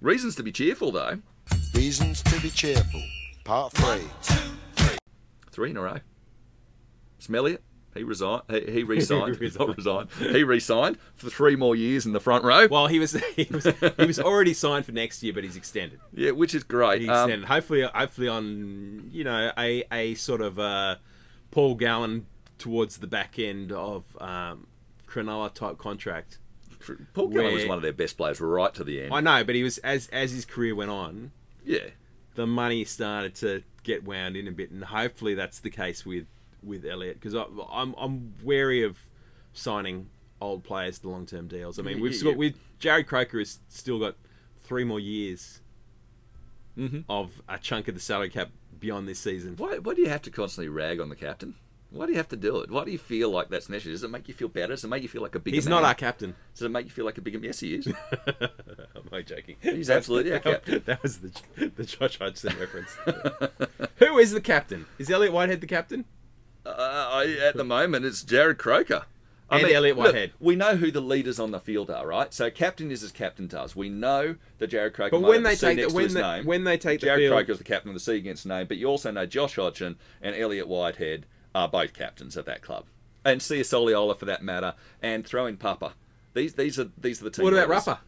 [0.00, 1.18] Reasons to be cheerful though.
[1.74, 3.02] Reasons to be cheerful.
[3.44, 4.00] Part 3.
[5.50, 5.98] Three in a row.
[7.18, 7.62] Smell it.
[7.94, 8.42] He resigned.
[8.50, 9.40] He, he resigned.
[9.58, 10.08] Not resigned.
[10.18, 12.66] He resigned for three more years in the front row.
[12.70, 15.98] Well, he was he was he was already signed for next year, but he's extended.
[16.14, 17.02] Yeah, which is great.
[17.02, 17.48] He Um, extended.
[17.48, 20.96] hopefully, hopefully on you know a a sort of uh,
[21.50, 22.26] Paul Gallen
[22.58, 24.66] towards the back end of um,
[25.06, 26.38] Cronulla type contract.
[27.14, 29.12] Paul Gallen was one of their best players right to the end.
[29.14, 31.32] I know, but he was as as his career went on,
[31.64, 31.88] Yeah.
[32.36, 36.26] the money started to get wound in a bit, and hopefully that's the case with
[36.62, 37.34] with Elliott because
[37.72, 38.98] I'm I'm wary of
[39.52, 40.08] signing
[40.40, 41.78] old players to long term deals.
[41.78, 44.16] I mean, we've Yeah, got with Jarrod Croker has still got
[44.62, 45.60] three more years
[46.78, 47.00] Mm-hmm.
[47.10, 49.54] of a chunk of the salary cap beyond this season.
[49.56, 51.56] Why, why do you have to constantly rag on the captain?
[51.90, 52.70] Why do you have to do it?
[52.70, 53.94] Why do you feel like that's necessary?
[53.94, 54.74] Does it make you feel better?
[54.74, 55.70] Does it make you feel like a bigger He's man?
[55.82, 56.36] not our captain.
[56.54, 57.38] Does it make you feel like a bigger...
[57.40, 57.88] Yes, he is.
[58.22, 59.56] I'm only joking.
[59.60, 60.82] He's absolutely our captain.
[60.86, 61.32] That was the
[61.74, 62.96] the Josh Hodgson reference.
[63.96, 64.86] Who is the captain?
[65.00, 66.04] Is Elliott Whitehead the captain?
[66.76, 69.06] Uh, I, at the moment, it's Jarrod Croker.
[69.50, 70.32] And Elliott look, Whitehead.
[70.38, 72.34] we know who the leaders on the field are, right?
[72.34, 73.74] So captain is as captain does.
[73.74, 75.18] We know that Jarrod Croker.
[75.18, 76.44] But when they the take the, when they, name.
[76.44, 78.66] when they take Jarrod the field, Croker is the captain of the C against name,
[78.66, 82.84] but you also know Josh Hodgson and Elliott Whitehead are both captains of that club,
[83.24, 85.94] and Sia Soliola for that matter, and throw in Papa.
[86.34, 87.44] These these are these are the team.
[87.44, 87.68] what about.
[87.68, 87.98] Rapper?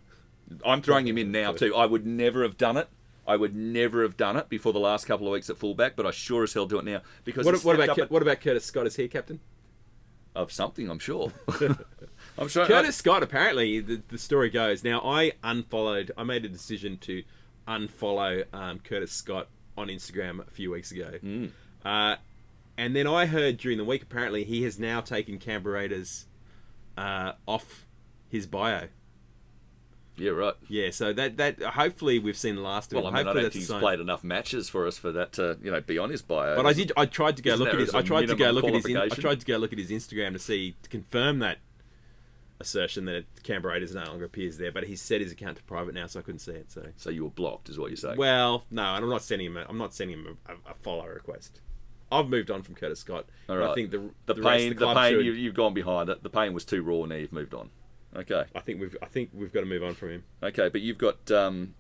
[0.65, 1.75] I'm throwing him in now too.
[1.75, 2.89] I would never have done it.
[3.27, 6.07] I would never have done it before the last couple of weeks at fullback, but
[6.07, 8.65] I sure as hell do it now because What, what about at- what about Curtis
[8.65, 8.87] Scott?
[8.87, 9.41] Is he captain?
[10.35, 10.89] of something?
[10.89, 11.33] I'm sure.
[12.39, 12.67] I'm sure.
[12.67, 14.85] Curtis Scott, apparently, the, the story goes.
[14.85, 17.23] Now, I unfollowed, I made a decision to
[17.67, 21.13] unfollow um, Curtis Scott on Instagram a few weeks ago.
[21.23, 21.51] Mm.
[21.85, 22.17] Uh,
[22.77, 26.27] and then I heard during the week, apparently, he has now taken Canberra Raiders
[26.97, 27.87] uh, off
[28.29, 28.89] his bio.
[30.21, 30.55] Yeah, right.
[30.69, 33.15] Yeah, so that that hopefully we've seen the last of Well, I him.
[33.15, 35.71] mean, I hopefully don't think he's played enough matches for us for that to, you
[35.71, 36.57] know, be on his bio.
[36.57, 36.93] But I did.
[36.97, 37.95] I tried to go Isn't look at his.
[37.95, 38.87] I tried to go look at his.
[38.87, 41.59] In, I tried to go look at his Instagram to see to confirm that
[42.61, 44.71] assertion that Canberra Raiders no longer appears there.
[44.71, 46.71] But he's set his account to private now, so I couldn't see it.
[46.71, 48.19] So So you were blocked, is what you're saying.
[48.19, 49.57] well, no, and I'm not sending him.
[49.57, 51.61] A, I'm not sending him a, a follow request.
[52.13, 53.27] I've moved on from Curtis Scott.
[53.49, 53.71] All right.
[53.71, 56.23] I think the the, the pain, the, club pain should- you, you've gone behind it.
[56.23, 57.05] The pain was too raw.
[57.07, 57.71] Now you've moved on.
[58.15, 60.25] Okay, I think we've I think we've got to move on from him.
[60.43, 61.75] okay, but you've got um,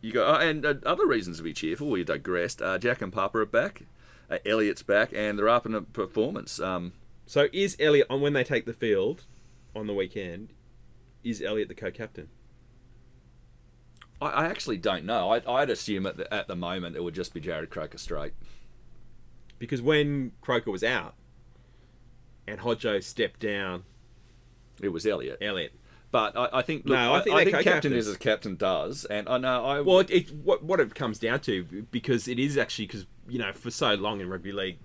[0.00, 1.88] you got oh, and uh, other reasons to be cheerful.
[1.90, 2.62] We digressed.
[2.62, 3.82] Uh, Jack and Papa are back.
[4.30, 6.60] Uh, Elliott's back, and they're up in a performance.
[6.60, 6.92] Um,
[7.26, 9.24] So is Elliott on when they take the field
[9.74, 10.52] on the weekend?
[11.24, 12.28] Is Elliott the co-captain?
[14.20, 15.32] I, I actually don't know.
[15.32, 18.34] I, I'd assume at the, at the moment it would just be Jarrod Croker straight.
[19.58, 21.14] Because when Croker was out
[22.46, 23.84] and Hodjo stepped down,
[24.80, 25.38] It was Elliott.
[25.40, 25.72] Elliott.
[26.10, 29.04] But I, I think No, I think I, they're think captain is as captain does,
[29.04, 32.38] and I know I Well, it, it what what it comes down to because it
[32.38, 34.78] is actually because you know for so long in rugby league,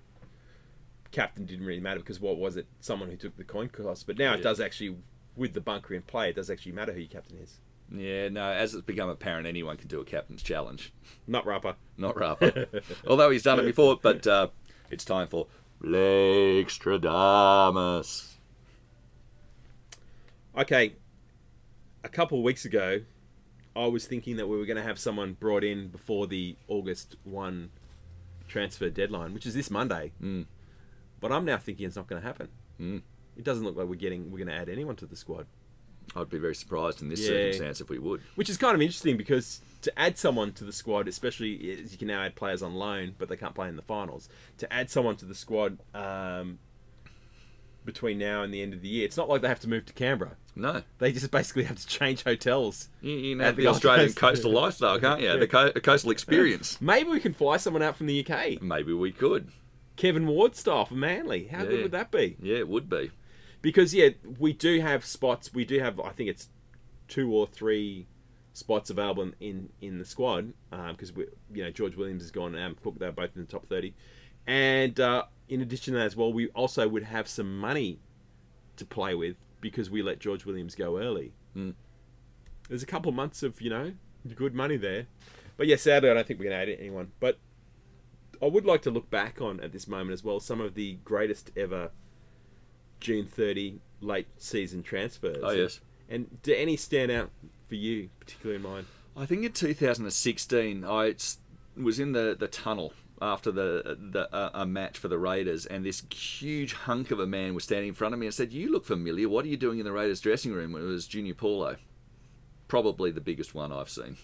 [1.12, 2.68] captain didn't really matter because what was it?
[2.82, 4.04] Someone who took the coin toss.
[4.04, 4.98] But now it does actually
[5.38, 6.30] with the bunker in play.
[6.30, 7.60] It does actually matter who your captain is.
[7.90, 8.44] yeah no.
[8.52, 10.92] As it's become apparent, anyone can do a captain's challenge.
[11.26, 11.76] Not Rapper.
[11.98, 12.68] Not Rapper.
[13.08, 14.48] Although he's done it before, but uh,
[14.92, 15.48] it's time for
[15.80, 18.33] Blake Stradamus.
[20.58, 20.94] Okay,
[22.04, 23.02] a couple of weeks ago,
[23.76, 27.16] I was thinking that we were going to have someone brought in before the August
[27.24, 27.72] one
[28.48, 30.12] transfer deadline, which is this Monday.
[30.22, 30.46] Mm.
[31.20, 32.50] But I'm now thinking it's not going to happen.
[32.80, 33.02] Mm.
[33.36, 35.48] It doesn't look like we're getting we're going to add anyone to the squad.
[36.16, 37.30] I'd be very surprised in this Yeah.
[37.30, 38.22] circumstance if we would.
[38.36, 41.98] Which is kind of interesting because to add someone to the squad, especially as you
[41.98, 44.30] can now add players on loan, but they can't play in the finals.
[44.60, 46.60] To add someone to the squad um,
[47.86, 49.86] between now and the end of the year, it's not like they have to move
[49.88, 50.38] to Canberra.
[50.56, 52.90] No, They just basically have to change hotels.
[53.02, 55.38] you, you can At the Australian coastal lifestyle, can't you?
[55.40, 56.78] The co- coastal experience.
[56.82, 58.62] Maybe we can fly someone out from the UK.
[58.62, 59.50] Maybe we could.
[59.96, 61.48] Kevin Ward style for Manly.
[61.48, 61.66] How Yeah.
[61.70, 62.38] good would that be?
[62.42, 63.12] Yeah, it would be.
[63.62, 64.10] Because yeah,
[64.40, 65.54] we do have spots.
[65.54, 66.00] We do have.
[66.00, 66.50] I think it's
[67.08, 68.08] two or three
[68.54, 72.80] spots available in in, the squad because we, you know, George Williams has gone and
[72.82, 73.00] Cook.
[73.00, 73.94] They're both in the top thirty,
[74.46, 75.24] and uh,
[75.54, 78.00] in addition to that as well, we also would have some money
[78.76, 81.34] to play with because we let George Williams go early.
[81.56, 81.76] Mm.
[82.68, 83.94] There's a couple of months of you know
[84.36, 85.06] good money there,
[85.56, 87.12] but yeah, sadly I don't think we're gonna add anyone.
[87.20, 87.38] But
[88.42, 90.96] I would like to look back on at this moment as well some of the
[91.06, 91.92] greatest ever
[93.00, 95.38] June 30 late season transfers.
[95.44, 95.82] Oh, yes.
[96.10, 97.30] And do any stand out
[97.68, 98.88] for you, particularly in mind?
[99.16, 101.16] I think in 2016, I
[101.78, 102.94] was in the, the tunnel
[103.24, 107.26] after the the uh, a match for the Raiders, and this huge hunk of a
[107.26, 109.30] man was standing in front of me and said, "You look familiar.
[109.30, 111.78] What are you doing in the Raiders dressing room?" It was Junior Paulo,
[112.68, 114.18] probably the biggest one I've seen.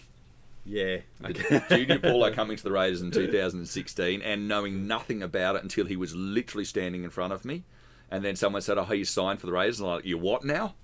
[0.66, 0.98] Yeah.
[1.20, 5.86] The Junior Paulo coming to the Raiders in 2016 and knowing nothing about it until
[5.86, 7.64] he was literally standing in front of me,
[8.10, 10.44] and then someone said, "Oh, he's signed for the Raiders," and I'm like, "You what
[10.44, 10.74] now?"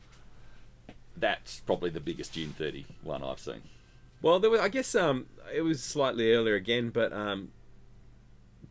[1.18, 3.62] That's probably the biggest June 30 one I've seen.
[4.22, 7.52] Well, there was, I guess um, it was slightly earlier again, but um,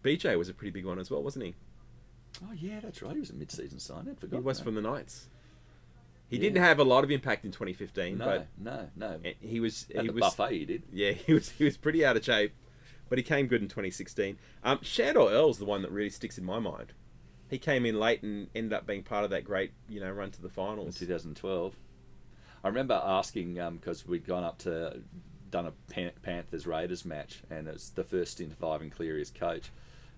[0.06, 1.56] BJ was a pretty big one as well, wasn't he?
[2.44, 3.14] Oh yeah, that's right.
[3.14, 4.08] He was a mid-season sign.
[4.10, 4.38] I forgot.
[4.38, 4.64] He was that.
[4.66, 5.28] from the Knights.
[6.30, 6.42] He Yeah.
[6.44, 9.20] didn't have a lot of impact in 2015, No, but no, no.
[9.40, 10.84] he was At he the was buffet, he did.
[10.92, 12.54] Yeah, he was he was pretty out of shape,
[13.10, 14.38] but he came good in 2016.
[14.64, 16.94] Um, Shandor Earl's the one that really sticks in my mind.
[17.50, 20.32] He came in late and ended up being part of that great you know run
[20.32, 20.88] to the finals.
[20.88, 21.76] in 2012.
[22.64, 25.02] I remember asking because we'd gone up to
[25.52, 29.22] done a Pan- Panthers Raiders match, and it was the first stint of Ivan Cleary
[29.22, 29.72] as coach.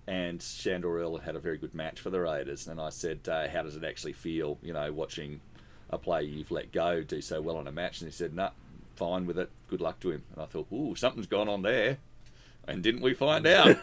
[0.08, 3.46] And Shandor Earl had a very good match for the Raiders, and I said, uh,
[3.48, 5.40] "How does it actually feel, you know, watching
[5.90, 8.50] a player you've let go do so well on a match?" And he said, "Nah,
[8.96, 9.50] fine with it.
[9.68, 11.98] Good luck to him." And I thought, "Ooh, something's gone on there."
[12.66, 13.76] And didn't we find out?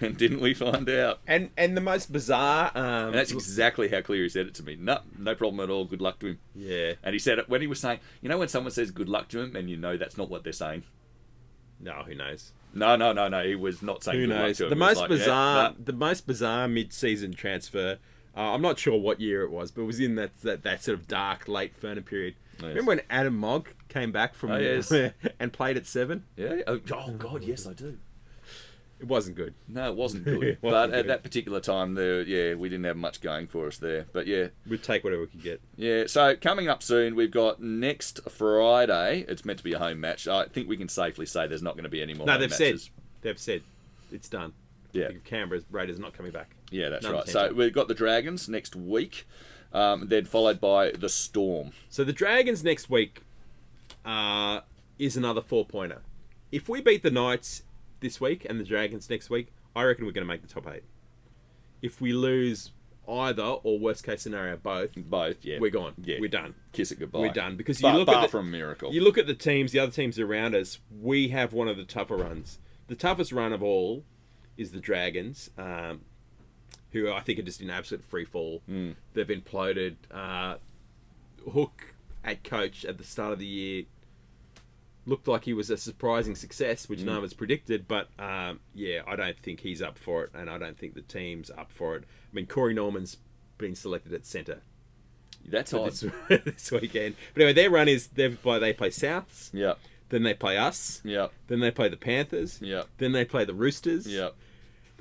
[0.00, 1.20] and didn't we find out?
[1.26, 4.76] And and the most bizarre, um, And that's exactly how Cleary said it to me.
[4.76, 5.84] No, no problem at all.
[5.84, 6.38] Good luck to him.
[6.54, 6.94] yeah.
[7.02, 9.28] And he said it when he was saying, you know, when someone says good luck
[9.28, 10.82] to him, and you know that's not what they're saying.
[11.82, 12.52] No, who knows?
[12.74, 13.44] No, no, no, no.
[13.44, 14.48] He was not saying Who knows?
[14.48, 14.70] luck to him.
[14.70, 17.98] The most like, yeah, bizarre, the most bizarre mid-season transfer.
[18.34, 20.82] Uh, I'm not sure what year it was, but it was in that that, that
[20.82, 22.34] sort of dark late Furner period.
[22.60, 24.92] Remember when Adam Mogg came back from Oh, yes.
[25.40, 26.24] and played at seven?
[26.36, 26.60] Yeah.
[26.66, 27.98] Oh, oh, God, yes, I do.
[29.02, 29.52] It wasn't good.
[29.66, 30.42] No, it wasn't good.
[30.44, 31.10] It but wasn't at good.
[31.10, 34.06] that particular time, there, yeah, we didn't have much going for us there.
[34.12, 35.60] But yeah, We'd take whatever we could get.
[35.76, 36.04] yeah.
[36.06, 39.24] So coming up soon, we've got next Friday.
[39.28, 40.28] It's meant to be a home match.
[40.28, 42.26] I think we can safely say there's not going to be any more.
[42.26, 42.84] No, they've matches.
[42.84, 42.90] said
[43.22, 43.62] they've said
[44.12, 44.52] it's done.
[44.92, 45.08] Yeah.
[45.24, 46.50] Canberra's Raiders not coming back.
[46.70, 47.28] Yeah, that's None right.
[47.28, 49.26] So we've got the Dragons next week,
[49.72, 51.72] um, then followed by the Storm.
[51.90, 53.22] So the Dragons next week
[54.04, 54.60] uh,
[54.98, 56.02] is another four pointer.
[56.52, 57.62] If we beat the Knights
[58.02, 60.68] this week and the Dragons next week, I reckon we're going to make the top
[60.70, 60.82] eight.
[61.80, 62.72] If we lose
[63.08, 65.58] either or worst case scenario both, Both, yeah.
[65.58, 65.94] we're gone.
[66.04, 66.18] Yeah.
[66.20, 66.54] We're done.
[66.72, 67.20] Kiss it goodbye.
[67.20, 68.92] We're done because you Bar- look bar at the, from miracle.
[68.92, 70.78] You look at the teams, the other teams around us.
[71.00, 72.58] We have one of the tougher runs.
[72.88, 74.04] The toughest run of all
[74.56, 76.02] is the Dragons, um,
[76.92, 78.62] who I think are just in absolute free fall.
[78.70, 78.94] Mm.
[79.14, 79.96] They've imploded.
[80.10, 80.56] Uh,
[81.52, 83.82] Hook at coach at the start of the year
[85.06, 87.06] looked like he was a surprising success, which Mm.
[87.08, 87.88] one was predicted.
[87.88, 91.02] But um, yeah, I don't think he's up for it, and I don't think the
[91.02, 92.04] team's up for it.
[92.04, 93.16] I mean, Corey Norman's
[93.58, 94.62] been selected at centre.
[95.44, 95.90] That's odd.
[95.92, 96.04] this,
[96.44, 97.16] this weekend.
[97.34, 99.50] But anyway, their run is they they play Souths.
[99.52, 99.74] Yeah.
[100.08, 101.00] Then they play us.
[101.04, 101.28] Yeah.
[101.48, 102.60] Then they play the Panthers.
[102.62, 102.82] Yeah.
[102.98, 104.06] Then they play the Roosters.
[104.06, 104.30] Yeah.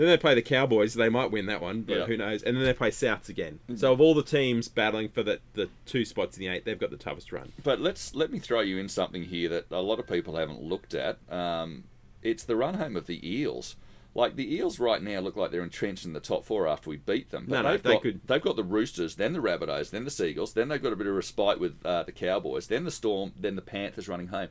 [0.02, 0.96] Then they play the Cowboys.
[0.96, 2.06] They might win that one, but Yeah.
[2.06, 2.42] who knows?
[2.42, 3.60] And then they play Souths again.
[3.76, 6.80] So of all the teams battling for the, the two spots in the eight, they've
[6.80, 7.52] got the toughest run.
[7.64, 10.64] But let's let me throw you in something here that a lot of people haven't
[10.64, 11.20] looked at.
[11.32, 11.84] Um,
[12.24, 13.76] it's the run home of the Eels.
[14.16, 16.98] Like the Eels right now look like they're entrenched in the top four after we
[16.98, 17.46] beat them.
[17.48, 20.04] But No, no, they've they got, could- They've got the Roosters, then the Rabbitohs, then
[20.04, 22.92] the Seagulls, then they've got a bit of respite with uh, the Cowboys, then the
[22.92, 24.48] Storm, then the Panthers running home.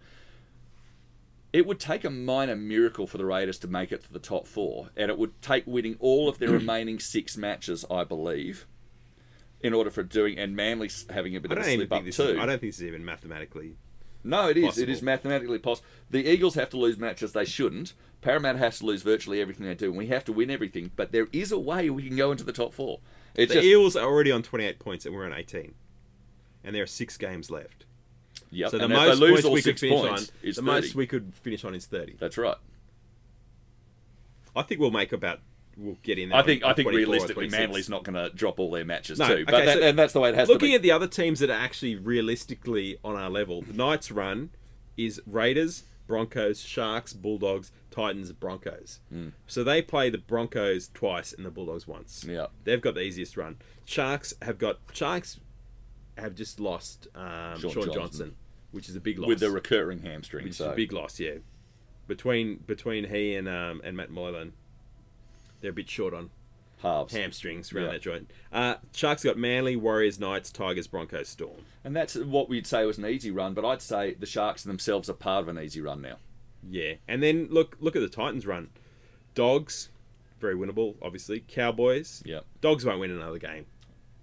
[1.53, 4.47] It would take a minor miracle for the Raiders to make it to the top
[4.47, 8.67] four, and it would take winning all of their remaining six matches, I believe,
[9.61, 12.09] in order for doing and Manly having a bit of a slip up too.
[12.09, 13.77] Is, I don't think this is even mathematically.
[14.23, 14.65] No, it is.
[14.65, 14.93] It possible.
[14.93, 15.89] is mathematically possible.
[16.11, 17.95] The Eagles have to lose matches they shouldn't.
[18.21, 20.91] Parramatta has to lose virtually everything they do, and we have to win everything.
[20.95, 23.01] But there is a way we can go into the top four.
[23.35, 25.75] It's the just, Eels are already on 28 points, and we're on 18,
[26.63, 27.87] and there are six games left.
[28.53, 30.37] Yep, So the and if they most lose all we could six finish points, on,
[30.43, 30.67] the 30.
[30.67, 32.17] most we could finish on is 30.
[32.19, 32.57] That's right.
[34.57, 35.41] I think we'll make about.
[35.77, 36.39] We'll get in there.
[36.39, 39.45] I think I think realistically, Manly's not going to drop all their matches No, too.
[39.47, 40.75] But okay, that, so and that's the way it has Looking to be.
[40.75, 44.51] at the other teams that are actually realistically on our level, the Knights' run
[44.97, 48.99] is Raiders, Broncos, Sharks, Bulldogs, Titans, Broncos.
[49.15, 49.33] Mm.
[49.47, 52.27] So they play the Broncos twice and the Bulldogs once.
[52.29, 52.47] Yeah.
[52.65, 53.57] They've got the easiest run.
[53.87, 55.39] Sharks have got Sharks
[56.19, 57.95] have just lost um, Shaun Shaun, Johnson.
[57.95, 58.37] Johnson.
[58.73, 59.29] Which is a big loss.
[59.29, 60.45] with the recurring hamstring.
[60.45, 60.67] which so.
[60.67, 61.35] is a big loss, yeah.
[62.07, 64.53] Between between he and um, and Matt Moylan,
[65.61, 66.31] they're a bit short on
[66.83, 67.93] halves hamstrings around Yeah.
[67.93, 68.31] that joint.
[68.53, 71.61] Uh, Sharks got Manly, Warriors, Knights, Tigers, Broncos, Storm.
[71.85, 75.09] And that's what we'd say was an easy run, but I'd say the Sharks themselves
[75.11, 76.17] are part of an easy run now.
[76.69, 78.71] Yeah, and then look look at the Titans run.
[79.35, 79.91] Dogs,
[80.41, 81.41] very winnable, obviously.
[81.47, 82.41] Cowboys, yeah.
[82.61, 83.67] Dogs won't win another game.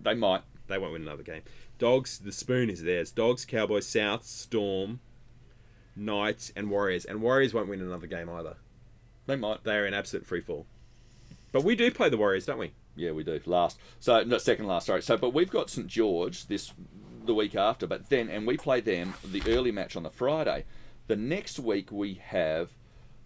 [0.01, 0.41] They might.
[0.67, 1.43] They won't win another game.
[1.77, 3.11] Dogs, the spoon is theirs.
[3.11, 4.99] Dogs, Cowboys, South, Storm,
[5.95, 7.05] Knights, and Warriors.
[7.05, 8.57] And Warriors won't win another game either.
[9.25, 9.63] They might.
[9.63, 10.65] They are in absolute free fall.
[11.51, 12.73] But we do play the Warriors, don't we?
[12.95, 13.39] Yeah, we do.
[13.45, 13.79] Last.
[13.99, 15.01] So, no, second last, sorry.
[15.01, 15.87] So, but we've got St.
[15.87, 16.73] George this
[17.25, 20.65] the week after, but then, and we play them the early match on the Friday.
[21.07, 22.71] The next week we have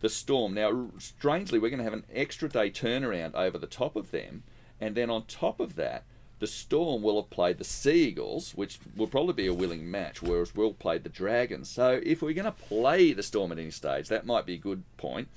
[0.01, 0.53] the Storm.
[0.53, 4.43] Now, strangely, we're going to have an extra day turnaround over the top of them,
[4.79, 6.03] and then on top of that,
[6.41, 10.55] the Storm will have played the Seagulls, which will probably be a willing match, whereas
[10.55, 11.69] we'll play the Dragons.
[11.69, 14.57] So, if we're going to play the Storm at any stage, that might be a
[14.57, 15.27] good point.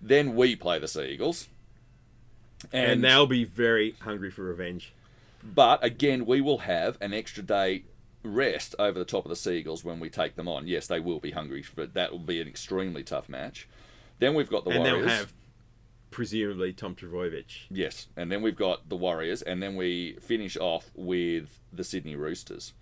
[0.00, 1.48] Then we play the Seagulls.
[2.72, 4.94] And, they'll be very hungry for revenge.
[5.44, 7.84] But again, we will have an extra day
[8.22, 10.66] rest over the top of the Seagulls when we take them on.
[10.66, 13.68] Yes, they will be hungry, but that will be an extremely tough match.
[14.20, 15.26] Then we've got the and Warriors.
[16.16, 17.66] Presumably Tom Trbojevic.
[17.70, 22.16] Yes, and then we've got the Warriors, and then we finish off with the Sydney
[22.16, 22.72] Roosters.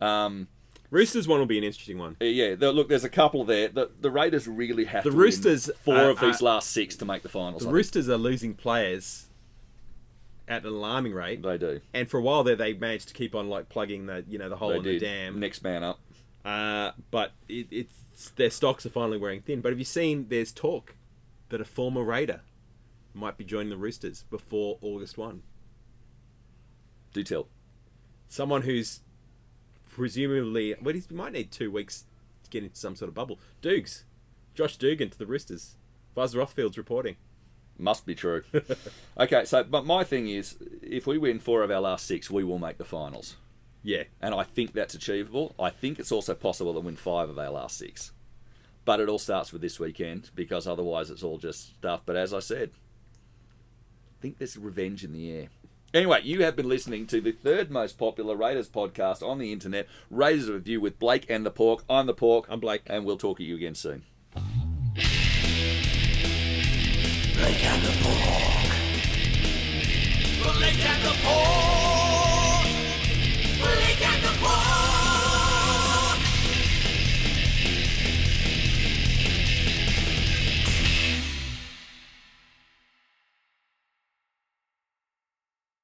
[0.00, 0.48] Um,
[0.90, 2.16] Roosters one will be an interesting one.
[2.20, 3.68] uh, yeah, look, there's a couple there.
[3.68, 6.96] The, the Raiders really have The to Roosters four are- of these are- last six
[6.96, 7.62] to make the finals.
[7.62, 7.74] The I think.
[7.76, 9.26] Roosters are losing players
[10.48, 11.40] at an alarming rate.
[11.40, 11.80] They do.
[11.94, 14.48] And for a while there, they managed to keep on like plugging the you know
[14.48, 15.00] the hole They in did.
[15.02, 15.38] the dam.
[15.38, 16.00] Next man up.
[16.44, 19.60] Uh, but it, it's their stocks are finally wearing thin.
[19.60, 20.26] But have you seen?
[20.28, 20.96] There's talk
[21.50, 22.40] that a former Raider
[23.14, 25.42] might be joining the Roosters before August one.
[27.12, 27.48] Do tell.
[28.28, 29.00] Someone who's
[29.90, 32.04] presumably, well, he might need two weeks
[32.44, 33.38] to get into some sort of bubble.
[33.60, 34.04] Dukes,
[34.54, 35.76] Josh Dugan to the Roosters.
[36.14, 37.16] Buzz Rothfield's reporting.
[37.78, 38.42] Must be true.
[39.18, 42.44] okay, so but my thing is, if we win four of our last six, we
[42.44, 43.36] will make the finals.
[43.82, 44.04] Yeah.
[44.20, 45.54] And I think that's achievable.
[45.58, 48.12] I think it's also possible to win five of our last six.
[48.84, 52.02] But it all starts with this weekend because otherwise it's all just stuff.
[52.04, 52.70] But as I said,
[54.22, 55.48] think there's revenge in the air.
[55.92, 59.88] Anyway, you have been listening to the third most popular Raiders podcast on the internet,
[60.10, 61.84] Raiders Review with Blake and the Pork.
[61.90, 62.46] I'm the Pork.
[62.48, 62.82] I'm Blake.
[62.86, 64.04] And we'll talk to you again soon.
[64.32, 64.44] Blake
[67.64, 68.18] and the Pork.
[70.56, 71.71] Blake and the Pork.